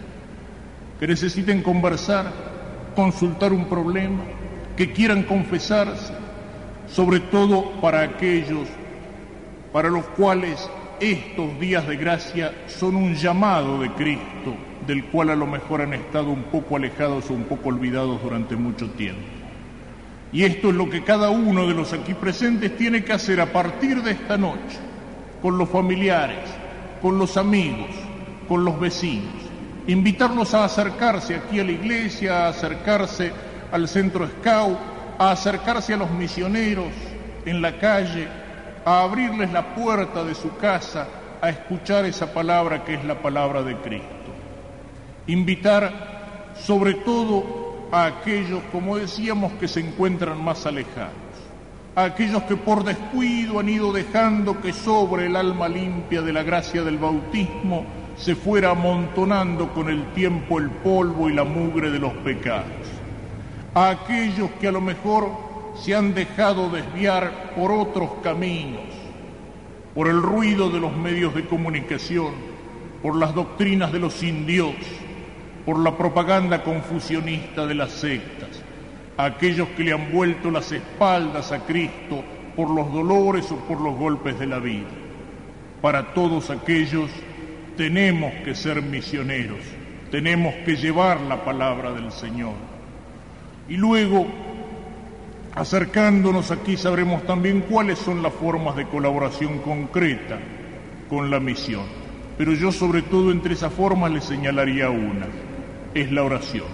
que 1.00 1.08
necesiten 1.08 1.64
conversar, 1.64 2.30
consultar 2.94 3.54
un 3.54 3.70
problema, 3.70 4.22
que 4.76 4.92
quieran 4.92 5.24
confesarse, 5.24 6.14
sobre 6.90 7.22
todo 7.22 7.72
para 7.80 8.02
aquellos 8.02 8.68
para 9.72 9.90
los 9.90 10.04
cuales 10.08 10.70
estos 11.00 11.58
días 11.58 11.88
de 11.88 11.96
gracia 11.96 12.54
son 12.68 12.98
un 12.98 13.16
llamado 13.16 13.80
de 13.80 13.94
Cristo, 13.94 14.56
del 14.86 15.06
cual 15.06 15.30
a 15.30 15.36
lo 15.38 15.48
mejor 15.48 15.84
han 15.84 15.94
estado 15.94 16.32
un 16.32 16.44
poco 16.44 16.76
alejados 16.76 17.30
o 17.30 17.34
un 17.34 17.46
poco 17.46 17.70
olvidados 17.70 18.22
durante 18.22 18.58
mucho 18.58 18.90
tiempo. 18.90 19.43
Y 20.34 20.44
esto 20.44 20.70
es 20.70 20.76
lo 20.76 20.90
que 20.90 21.04
cada 21.04 21.30
uno 21.30 21.68
de 21.68 21.76
los 21.76 21.94
aquí 21.94 22.16
presentes 22.16 22.76
tiene 22.76 23.04
que 23.04 23.14
hacer 23.14 23.40
a 23.40 23.54
partir 23.54 24.02
de 24.02 24.12
esta 24.12 24.36
noche, 24.36 24.80
con 25.44 25.60
los 25.60 25.70
familiares, 25.70 26.50
con 27.04 27.20
los 27.20 27.38
amigos, 27.38 27.92
con 28.48 28.66
los 28.66 28.80
vecinos. 28.80 29.32
Invitarlos 29.86 30.56
a 30.56 30.66
acercarse 30.66 31.36
aquí 31.36 31.60
a 31.60 31.64
la 31.64 31.72
iglesia, 31.72 32.46
a 32.46 32.50
acercarse 32.50 33.32
al 33.72 33.88
centro 33.88 34.28
Scout, 34.28 34.80
a 35.20 35.32
acercarse 35.32 35.94
a 35.94 35.98
los 35.98 36.10
misioneros 36.10 36.92
en 37.46 37.62
la 37.62 37.78
calle, 37.78 38.28
a 38.86 39.04
abrirles 39.04 39.52
la 39.52 39.76
puerta 39.76 40.24
de 40.24 40.34
su 40.34 40.58
casa, 40.58 41.08
a 41.42 41.50
escuchar 41.50 42.06
esa 42.06 42.34
palabra 42.34 42.84
que 42.84 42.96
es 42.96 43.06
la 43.06 43.22
palabra 43.22 43.62
de 43.62 43.76
Cristo. 43.78 44.08
Invitar 45.28 46.54
sobre 46.56 46.96
todo 46.96 47.63
a 47.94 48.08
aquellos, 48.08 48.64
como 48.72 48.98
decíamos, 48.98 49.52
que 49.54 49.68
se 49.68 49.80
encuentran 49.80 50.44
más 50.44 50.66
alejados, 50.66 51.14
a 51.96 52.06
aquellos 52.06 52.42
que 52.44 52.56
por 52.56 52.84
descuido 52.84 53.60
han 53.60 53.70
ido 53.70 53.94
dejando 53.94 54.60
que 54.60 54.74
sobre 54.74 55.28
el 55.28 55.36
alma 55.36 55.70
limpia 55.70 56.24
de 56.24 56.34
la 56.34 56.42
gracia 56.42 56.84
del 56.84 56.98
bautismo 56.98 57.86
se 58.18 58.34
fuera 58.34 58.72
amontonando 58.72 59.72
con 59.74 59.90
el 59.90 60.12
tiempo 60.14 60.58
el 60.58 60.72
polvo 60.72 61.30
y 61.30 61.34
la 61.34 61.44
mugre 61.44 61.92
de 61.92 62.00
los 62.00 62.14
pecados, 62.14 62.66
a 63.76 63.92
aquellos 63.92 64.50
que 64.60 64.70
a 64.70 64.72
lo 64.72 64.82
mejor 64.82 65.30
se 65.76 65.94
han 65.94 66.16
dejado 66.16 66.72
desviar 66.72 67.54
por 67.56 67.72
otros 67.72 68.10
caminos, 68.24 68.82
por 69.94 70.08
el 70.08 70.20
ruido 70.20 70.72
de 70.72 70.80
los 70.80 70.98
medios 70.98 71.36
de 71.36 71.46
comunicación, 71.46 72.34
por 73.04 73.16
las 73.16 73.36
doctrinas 73.36 73.92
de 73.92 74.00
los 74.00 74.24
indios, 74.24 74.74
por 75.66 75.80
la 75.80 75.98
propaganda 75.98 76.64
confusionista 76.64 77.66
de 77.66 77.76
las 77.76 77.92
sectas, 77.92 78.50
aquellos 79.18 79.70
que 79.70 79.84
le 79.84 79.94
han 79.94 80.12
vuelto 80.12 80.52
las 80.52 80.72
espaldas 80.72 81.52
a 81.52 81.60
Cristo 81.66 82.24
por 82.56 82.70
los 82.70 82.92
dolores 82.94 83.52
o 83.52 83.56
por 83.58 83.82
los 83.82 83.96
golpes 83.96 84.38
de 84.40 84.48
la 84.48 84.60
vida. 84.60 84.90
Para 85.82 86.14
todos 86.14 86.50
aquellos 86.50 87.10
tenemos 87.78 88.34
que 88.46 88.56
ser 88.56 88.82
misioneros, 88.82 89.60
tenemos 90.12 90.54
que 90.66 90.76
llevar 90.76 91.22
la 91.22 91.44
palabra 91.44 91.92
del 91.92 92.12
Señor. 92.12 92.54
Y 93.68 93.78
luego 93.78 94.28
Acercándonos 95.56 96.50
aquí 96.50 96.78
sabremos 96.78 97.24
también 97.28 97.62
cuáles 97.62 98.00
son 98.00 98.24
las 98.24 98.34
formas 98.34 98.76
de 98.76 98.88
colaboración 98.88 99.60
concreta 99.60 100.40
con 101.08 101.30
la 101.30 101.40
misión. 101.40 101.84
Pero 102.40 102.54
yo 102.54 102.72
sobre 102.72 103.04
todo 103.04 103.32
entre 103.32 103.54
esas 103.54 103.72
formas 103.72 104.12
le 104.12 104.22
señalaría 104.22 104.90
una, 104.90 105.28
es 105.94 106.12
la 106.12 106.24
oración. 106.24 106.66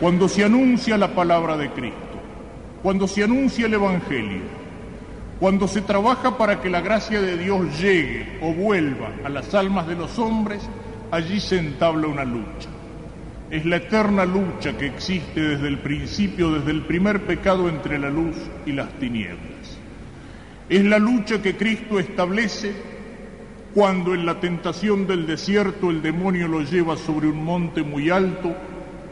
Cuando 0.00 0.28
se 0.28 0.44
anuncia 0.44 0.98
la 0.98 1.14
palabra 1.14 1.56
de 1.56 1.70
Cristo, 1.70 1.98
cuando 2.82 3.08
se 3.08 3.24
anuncia 3.24 3.66
el 3.66 3.74
Evangelio, 3.74 4.42
cuando 5.40 5.68
se 5.68 5.82
trabaja 5.82 6.38
para 6.38 6.60
que 6.60 6.70
la 6.70 6.80
gracia 6.80 7.20
de 7.20 7.36
Dios 7.36 7.78
llegue 7.80 8.38
o 8.42 8.52
vuelva 8.52 9.10
a 9.24 9.28
las 9.28 9.54
almas 9.54 9.86
de 9.86 9.96
los 9.96 10.18
hombres, 10.18 10.68
allí 11.10 11.40
se 11.40 11.58
entabla 11.58 12.08
una 12.08 12.24
lucha 12.24 12.68
es 13.50 13.64
la 13.64 13.76
eterna 13.76 14.24
lucha 14.24 14.76
que 14.76 14.86
existe 14.86 15.40
desde 15.40 15.68
el 15.68 15.78
principio, 15.78 16.50
desde 16.50 16.72
el 16.72 16.82
primer 16.82 17.22
pecado 17.26 17.68
entre 17.68 17.98
la 17.98 18.10
luz 18.10 18.36
y 18.64 18.72
las 18.72 18.90
tinieblas. 18.98 19.78
Es 20.68 20.84
la 20.84 20.98
lucha 20.98 21.40
que 21.40 21.56
Cristo 21.56 22.00
establece 22.00 22.74
cuando 23.76 24.14
en 24.14 24.24
la 24.24 24.40
tentación 24.40 25.06
del 25.06 25.26
desierto 25.26 25.90
el 25.90 26.00
demonio 26.00 26.48
lo 26.48 26.62
lleva 26.62 26.96
sobre 26.96 27.28
un 27.28 27.44
monte 27.44 27.82
muy 27.82 28.08
alto 28.08 28.56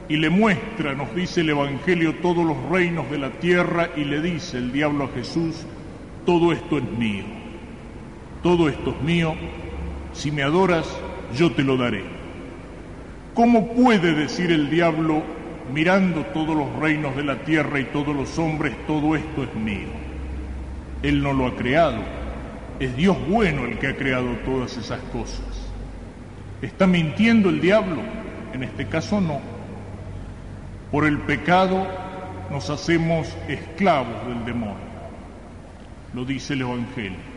y 0.09 0.17
le 0.17 0.31
muestra, 0.31 0.95
nos 0.95 1.15
dice 1.15 1.43
el 1.43 1.51
Evangelio, 1.51 2.15
todos 2.23 2.47
los 2.47 2.57
reinos 2.71 3.11
de 3.11 3.19
la 3.19 3.29
tierra 3.29 3.91
y 3.95 4.05
le 4.05 4.23
dice 4.23 4.57
el 4.57 4.73
diablo 4.73 5.05
a 5.05 5.09
Jesús, 5.09 5.67
todo 6.25 6.51
esto 6.51 6.79
es 6.79 6.85
mío, 6.99 7.25
todo 8.43 8.71
esto 8.71 8.93
es 8.93 9.03
mío, 9.03 9.35
si 10.15 10.33
me 10.33 10.43
adoras, 10.43 10.89
yo 11.37 11.53
te 11.53 11.63
lo 11.63 11.77
daré. 11.77 12.03
¿Cómo 13.35 13.75
puede 13.75 14.15
decir 14.15 14.51
el 14.51 14.71
diablo, 14.71 15.23
mirando 15.75 16.23
todos 16.33 16.57
los 16.57 16.75
reinos 16.81 17.15
de 17.17 17.25
la 17.25 17.45
tierra 17.45 17.81
y 17.81 17.85
todos 17.85 18.17
los 18.17 18.39
hombres, 18.39 18.75
todo 18.87 19.15
esto 19.15 19.43
es 19.43 19.55
mío? 19.55 19.89
Él 21.03 21.23
no 21.23 21.35
lo 21.35 21.49
ha 21.49 21.55
creado. 21.55 22.24
Es 22.81 22.97
Dios 22.97 23.17
bueno 23.29 23.67
el 23.67 23.79
que 23.79 23.87
ha 23.87 23.97
creado 23.97 24.35
todas 24.45 24.77
esas 24.77 25.01
cosas. 25.13 25.45
¿Está 26.61 26.87
mintiendo 26.87 27.49
el 27.49 27.61
diablo? 27.61 28.03
En 28.53 28.65
este 28.65 28.87
caso 28.87 29.21
no. 29.21 29.41
Por 30.91 31.07
el 31.07 31.19
pecado 31.19 31.87
nos 32.51 32.71
hacemos 32.71 33.29
esclavos 33.49 34.27
del 34.27 34.45
demonio. 34.45 34.95
Lo 36.15 36.25
dice 36.25 36.55
el 36.55 36.63
Evangelio. 36.63 37.35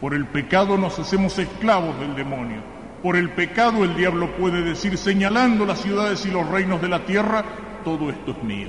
Por 0.00 0.14
el 0.14 0.26
pecado 0.26 0.76
nos 0.76 0.98
hacemos 0.98 1.38
esclavos 1.38 1.98
del 2.00 2.14
demonio. 2.14 2.60
Por 3.02 3.16
el 3.16 3.30
pecado 3.30 3.84
el 3.84 3.96
diablo 3.96 4.36
puede 4.36 4.62
decir, 4.62 4.98
señalando 4.98 5.64
las 5.64 5.80
ciudades 5.80 6.26
y 6.26 6.30
los 6.30 6.48
reinos 6.48 6.80
de 6.82 6.88
la 6.88 7.04
tierra, 7.04 7.44
todo 7.84 8.10
esto 8.10 8.32
es 8.32 8.42
mío. 8.42 8.68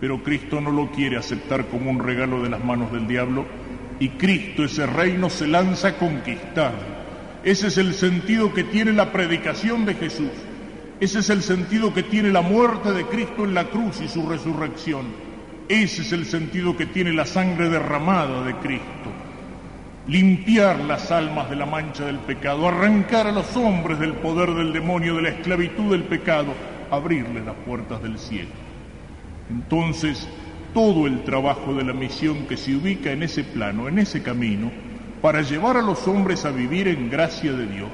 Pero 0.00 0.22
Cristo 0.22 0.60
no 0.60 0.70
lo 0.70 0.90
quiere 0.90 1.16
aceptar 1.16 1.66
como 1.66 1.90
un 1.90 1.98
regalo 1.98 2.42
de 2.42 2.50
las 2.50 2.62
manos 2.62 2.92
del 2.92 3.08
diablo 3.08 3.46
y 3.98 4.10
Cristo 4.10 4.64
ese 4.64 4.86
reino 4.86 5.30
se 5.30 5.46
lanza 5.46 5.88
a 5.88 5.96
conquistar. 5.96 6.72
Ese 7.42 7.68
es 7.68 7.78
el 7.78 7.94
sentido 7.94 8.52
que 8.52 8.64
tiene 8.64 8.92
la 8.92 9.12
predicación 9.12 9.84
de 9.84 9.94
Jesús. 9.94 10.30
Ese 11.00 11.20
es 11.20 11.30
el 11.30 11.42
sentido 11.42 11.92
que 11.92 12.02
tiene 12.02 12.30
la 12.30 12.42
muerte 12.42 12.92
de 12.92 13.04
Cristo 13.06 13.44
en 13.44 13.54
la 13.54 13.64
cruz 13.64 14.00
y 14.00 14.08
su 14.08 14.28
resurrección. 14.28 15.06
Ese 15.68 16.02
es 16.02 16.12
el 16.12 16.26
sentido 16.26 16.76
que 16.76 16.86
tiene 16.86 17.12
la 17.12 17.26
sangre 17.26 17.68
derramada 17.68 18.44
de 18.44 18.54
Cristo 18.56 19.12
limpiar 20.08 20.78
las 20.80 21.10
almas 21.10 21.50
de 21.50 21.56
la 21.56 21.66
mancha 21.66 22.04
del 22.04 22.18
pecado, 22.18 22.68
arrancar 22.68 23.26
a 23.26 23.32
los 23.32 23.56
hombres 23.56 23.98
del 23.98 24.14
poder 24.14 24.54
del 24.54 24.72
demonio, 24.72 25.16
de 25.16 25.22
la 25.22 25.28
esclavitud 25.30 25.90
del 25.90 26.04
pecado, 26.04 26.54
abrirles 26.90 27.44
las 27.44 27.56
puertas 27.66 28.02
del 28.02 28.18
cielo. 28.18 28.50
Entonces, 29.50 30.28
todo 30.76 31.06
el 31.06 31.24
trabajo 31.24 31.72
de 31.72 31.84
la 31.84 31.94
misión 31.94 32.46
que 32.46 32.58
se 32.58 32.76
ubica 32.76 33.10
en 33.10 33.22
ese 33.22 33.44
plano, 33.44 33.88
en 33.88 33.98
ese 33.98 34.22
camino, 34.22 34.70
para 35.22 35.40
llevar 35.40 35.78
a 35.78 35.80
los 35.80 36.06
hombres 36.06 36.44
a 36.44 36.50
vivir 36.50 36.86
en 36.86 37.08
gracia 37.08 37.50
de 37.54 37.66
Dios, 37.66 37.88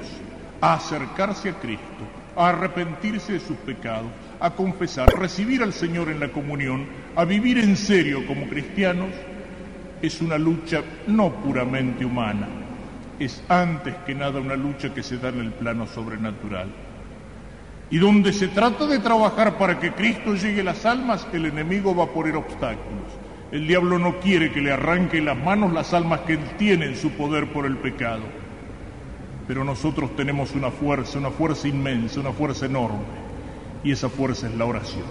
a 0.61 0.75
acercarse 0.75 1.51
a 1.51 1.61
Cristo, 1.61 2.03
a 2.35 2.49
arrepentirse 2.49 3.35
de 3.35 3.39
sus 3.39 3.57
pecados, 3.59 4.11
a 4.41 4.51
confesar, 4.51 5.09
recibir 5.17 5.63
al 5.63 5.73
Señor 5.73 6.09
en 6.09 6.19
la 6.19 6.33
comunión, 6.33 6.87
a 7.15 7.25
vivir 7.25 7.59
en 7.59 7.77
serio 7.77 8.27
como 8.27 8.49
cristianos, 8.49 9.11
es 10.03 10.21
una 10.21 10.37
lucha 10.37 10.83
no 11.07 11.33
puramente 11.37 12.05
humana, 12.05 12.49
es 13.21 13.45
antes 13.49 13.95
que 14.05 14.17
nada 14.17 14.41
una 14.41 14.57
lucha 14.57 14.93
que 14.93 15.05
se 15.05 15.19
da 15.19 15.29
en 15.29 15.39
el 15.39 15.53
plano 15.53 15.87
sobrenatural. 15.87 16.67
Y 17.93 17.99
donde 17.99 18.33
se 18.33 18.49
trata 18.49 18.87
de 18.87 19.01
trabajar 19.01 19.59
para 19.59 19.79
que 19.79 19.93
Cristo 19.93 20.35
llegue 20.35 20.63
a 20.63 20.65
las 20.65 20.87
almas, 20.87 21.29
el 21.35 21.45
enemigo 21.45 21.95
va 21.95 22.05
a 22.05 22.07
poner 22.07 22.37
obstáculos. 22.37 23.05
El 23.53 23.69
diablo 23.69 23.99
no 23.99 24.19
quiere 24.19 24.51
que 24.51 24.63
le 24.63 24.73
arranque 24.73 25.21
las 25.21 25.37
manos 25.37 25.75
las 25.75 25.93
almas 25.93 26.21
que 26.21 26.33
él 26.33 26.41
tiene 26.57 26.87
en 26.87 26.97
su 26.97 27.11
poder 27.11 27.53
por 27.53 27.67
el 27.67 27.77
pecado. 27.77 28.23
Pero 29.47 29.63
nosotros 29.63 30.17
tenemos 30.17 30.53
una 30.53 30.71
fuerza, 30.71 31.19
una 31.19 31.29
fuerza 31.29 31.69
inmensa, 31.69 32.21
una 32.21 32.33
fuerza 32.33 32.65
enorme. 32.65 33.05
Y 33.85 33.93
esa 33.93 34.09
fuerza 34.09 34.47
es 34.47 34.55
la 34.55 34.65
oración. 34.65 35.05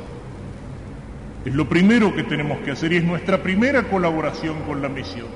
Es 1.45 1.53
lo 1.53 1.69
primero 1.69 2.15
que 2.15 2.23
tenemos 2.23 2.61
que 2.61 2.71
hacer 2.71 2.93
y 2.93 2.97
es 2.97 3.03
nuestra 3.03 3.43
primera 3.43 3.83
colaboración 3.91 4.55
con 4.63 4.81
la 4.81 4.89
misión. 4.89 5.27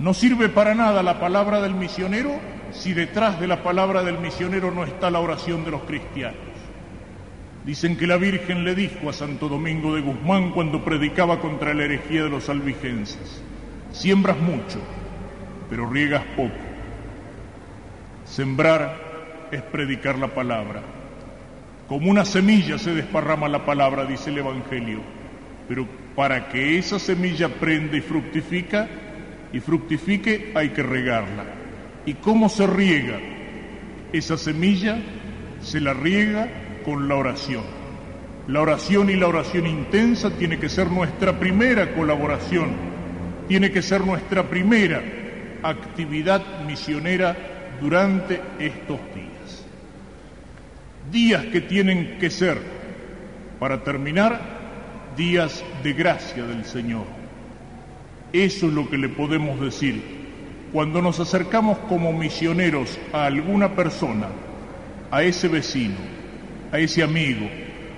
No 0.00 0.12
sirve 0.12 0.48
para 0.48 0.74
nada 0.74 1.04
la 1.04 1.20
palabra 1.20 1.60
del 1.60 1.76
misionero 1.76 2.32
si 2.72 2.92
detrás 2.92 3.40
de 3.40 3.46
la 3.46 3.62
palabra 3.62 4.02
del 4.02 4.18
misionero 4.18 4.70
no 4.70 4.84
está 4.84 5.10
la 5.10 5.20
oración 5.20 5.64
de 5.64 5.70
los 5.70 5.82
cristianos. 5.82 6.38
Dicen 7.64 7.96
que 7.96 8.06
la 8.06 8.16
Virgen 8.16 8.64
le 8.64 8.74
dijo 8.74 9.10
a 9.10 9.12
Santo 9.12 9.48
Domingo 9.48 9.94
de 9.94 10.00
Guzmán 10.00 10.50
cuando 10.50 10.82
predicaba 10.82 11.40
contra 11.40 11.74
la 11.74 11.84
herejía 11.84 12.24
de 12.24 12.30
los 12.30 12.48
albigenses, 12.48 13.42
siembras 13.92 14.38
mucho, 14.38 14.80
pero 15.68 15.88
riegas 15.88 16.24
poco. 16.36 16.54
Sembrar 18.24 19.48
es 19.52 19.62
predicar 19.62 20.18
la 20.18 20.28
palabra. 20.28 20.82
Como 21.86 22.10
una 22.10 22.24
semilla 22.24 22.78
se 22.78 22.94
desparrama 22.94 23.48
la 23.48 23.66
palabra, 23.66 24.06
dice 24.06 24.30
el 24.30 24.38
Evangelio, 24.38 25.00
pero 25.68 25.86
para 26.16 26.48
que 26.48 26.78
esa 26.78 26.98
semilla 26.98 27.48
prenda 27.48 27.96
y 27.96 28.00
fructifica, 28.00 28.88
y 29.52 29.60
fructifique 29.60 30.52
hay 30.54 30.70
que 30.70 30.82
regarla. 30.82 31.59
¿Y 32.06 32.14
cómo 32.14 32.48
se 32.48 32.66
riega? 32.66 33.18
Esa 34.12 34.36
semilla 34.36 34.98
se 35.62 35.80
la 35.80 35.94
riega 35.94 36.48
con 36.84 37.08
la 37.08 37.16
oración. 37.16 37.64
La 38.48 38.60
oración 38.60 39.10
y 39.10 39.16
la 39.16 39.28
oración 39.28 39.66
intensa 39.66 40.30
tiene 40.30 40.58
que 40.58 40.68
ser 40.68 40.90
nuestra 40.90 41.38
primera 41.38 41.94
colaboración, 41.94 42.70
tiene 43.48 43.70
que 43.70 43.82
ser 43.82 44.04
nuestra 44.04 44.48
primera 44.48 45.02
actividad 45.62 46.64
misionera 46.66 47.36
durante 47.80 48.40
estos 48.58 48.98
días 49.14 49.30
días 51.10 51.44
que 51.46 51.60
tienen 51.60 52.18
que 52.18 52.30
ser, 52.30 52.58
para 53.58 53.82
terminar, 53.82 54.40
días 55.16 55.64
de 55.82 55.92
gracia 55.92 56.44
del 56.44 56.64
Señor. 56.64 57.04
Eso 58.32 58.66
es 58.66 58.72
lo 58.72 58.88
que 58.88 58.98
le 58.98 59.08
podemos 59.08 59.60
decir 59.60 60.19
cuando 60.72 61.02
nos 61.02 61.18
acercamos 61.18 61.78
como 61.88 62.12
misioneros 62.12 62.98
a 63.12 63.26
alguna 63.26 63.74
persona, 63.74 64.28
a 65.10 65.22
ese 65.22 65.48
vecino, 65.48 65.96
a 66.72 66.78
ese 66.78 67.02
amigo, 67.02 67.48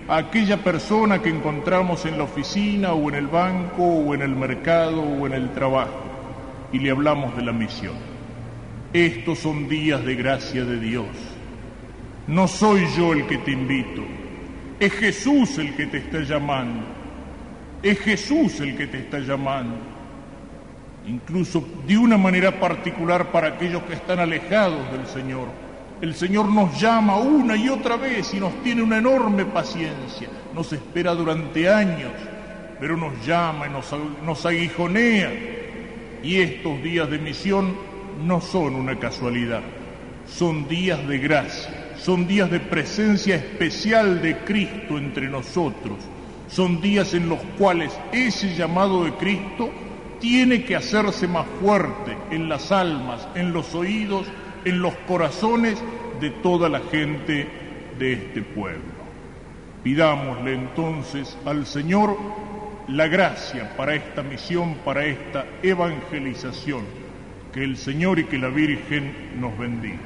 a 0.09 0.17
aquella 0.17 0.57
persona 0.65 1.21
que 1.21 1.29
encontramos 1.29 2.07
en 2.07 2.19
la 2.19 2.25
oficina 2.25 2.93
o 2.93 3.09
en 3.11 3.17
el 3.17 3.27
banco 3.27 3.85
o 3.85 4.15
en 4.15 4.23
el 4.23 4.35
mercado 4.35 5.03
o 5.03 5.27
en 5.27 5.35
el 5.35 5.53
trabajo 5.53 6.03
y 6.73 6.79
le 6.79 6.91
hablamos 6.91 7.37
de 7.37 7.43
la 7.43 7.53
misión. 7.53 7.95
Estos 8.93 9.39
son 9.39 9.69
días 9.69 10.05
de 10.05 10.15
gracia 10.15 10.65
de 10.65 10.79
Dios. 10.79 11.07
No 12.27 12.49
soy 12.49 12.87
yo 12.97 13.13
el 13.13 13.27
que 13.27 13.39
te 13.39 13.51
invito, 13.51 14.03
es 14.81 14.93
Jesús 14.95 15.59
el 15.59 15.75
que 15.75 15.87
te 15.87 15.99
está 15.99 16.21
llamando. 16.21 16.85
Es 17.83 17.99
Jesús 18.01 18.61
el 18.61 18.77
que 18.77 18.87
te 18.87 18.99
está 18.99 19.19
llamando. 19.19 19.77
Incluso 21.07 21.65
de 21.87 21.99
una 21.99 22.17
manera 22.17 22.61
particular 22.61 23.33
para 23.33 23.49
aquellos 23.49 23.83
que 23.85 23.95
están 23.95 24.21
alejados 24.21 24.91
del 24.93 25.07
Señor. 25.07 25.49
El 26.01 26.15
Señor 26.15 26.49
nos 26.49 26.81
llama 26.81 27.17
una 27.17 27.57
y 27.57 27.69
otra 27.69 27.97
vez 27.97 28.33
y 28.35 28.41
nos 28.41 28.55
tiene 28.63 28.83
una 28.83 28.99
enorme 28.99 29.45
paciencia. 29.45 30.29
Nos 30.55 30.73
espera 30.73 31.15
durante 31.15 31.69
años, 31.69 32.13
pero 32.81 32.97
nos 32.97 33.25
llama 33.27 33.67
y 33.67 33.71
nos, 33.71 33.95
nos 34.25 34.47
aguijonea. 34.47 35.31
Y 36.23 36.41
estos 36.41 36.83
días 36.83 37.11
de 37.11 37.19
misión 37.19 37.75
no 38.25 38.41
son 38.41 38.75
una 38.75 38.99
casualidad, 38.99 39.63
son 40.27 40.69
días 40.69 41.07
de 41.09 41.19
gracia, 41.19 41.93
son 41.97 42.27
días 42.27 42.51
de 42.51 42.61
presencia 42.61 43.37
especial 43.37 44.23
de 44.23 44.39
Cristo 44.39 44.99
entre 44.99 45.29
nosotros, 45.29 45.99
son 46.49 46.81
días 46.81 47.15
en 47.15 47.29
los 47.29 47.41
cuales 47.59 47.93
ese 48.13 48.55
llamado 48.55 49.05
de 49.05 49.13
Cristo 49.15 49.71
tiene 50.23 50.65
que 50.65 50.77
hacerse 50.77 51.27
más 51.27 51.45
fuerte 51.61 52.17
en 52.31 52.49
las 52.49 52.71
almas, 52.71 53.27
en 53.35 53.53
los 53.53 53.75
oídos, 53.75 54.25
en 54.65 54.81
los 54.81 54.95
corazones 55.09 55.83
de 56.21 56.31
toda 56.31 56.69
la 56.69 56.79
gente 56.79 57.49
de 57.99 58.13
este 58.13 58.41
pueblo. 58.41 58.93
Pidámosle 59.83 60.55
entonces 60.55 61.37
al 61.45 61.67
Señor 61.67 62.17
la 62.87 63.09
gracia 63.09 63.77
para 63.77 63.97
esta 63.97 64.23
misión, 64.23 64.77
para 64.85 65.05
esta 65.05 65.45
evangelización. 65.61 66.85
Que 67.53 67.65
el 67.65 67.77
Señor 67.77 68.21
y 68.21 68.25
que 68.25 68.39
la 68.39 68.49
Virgen 68.49 69.41
nos 69.41 69.59
bendiga. 69.59 69.99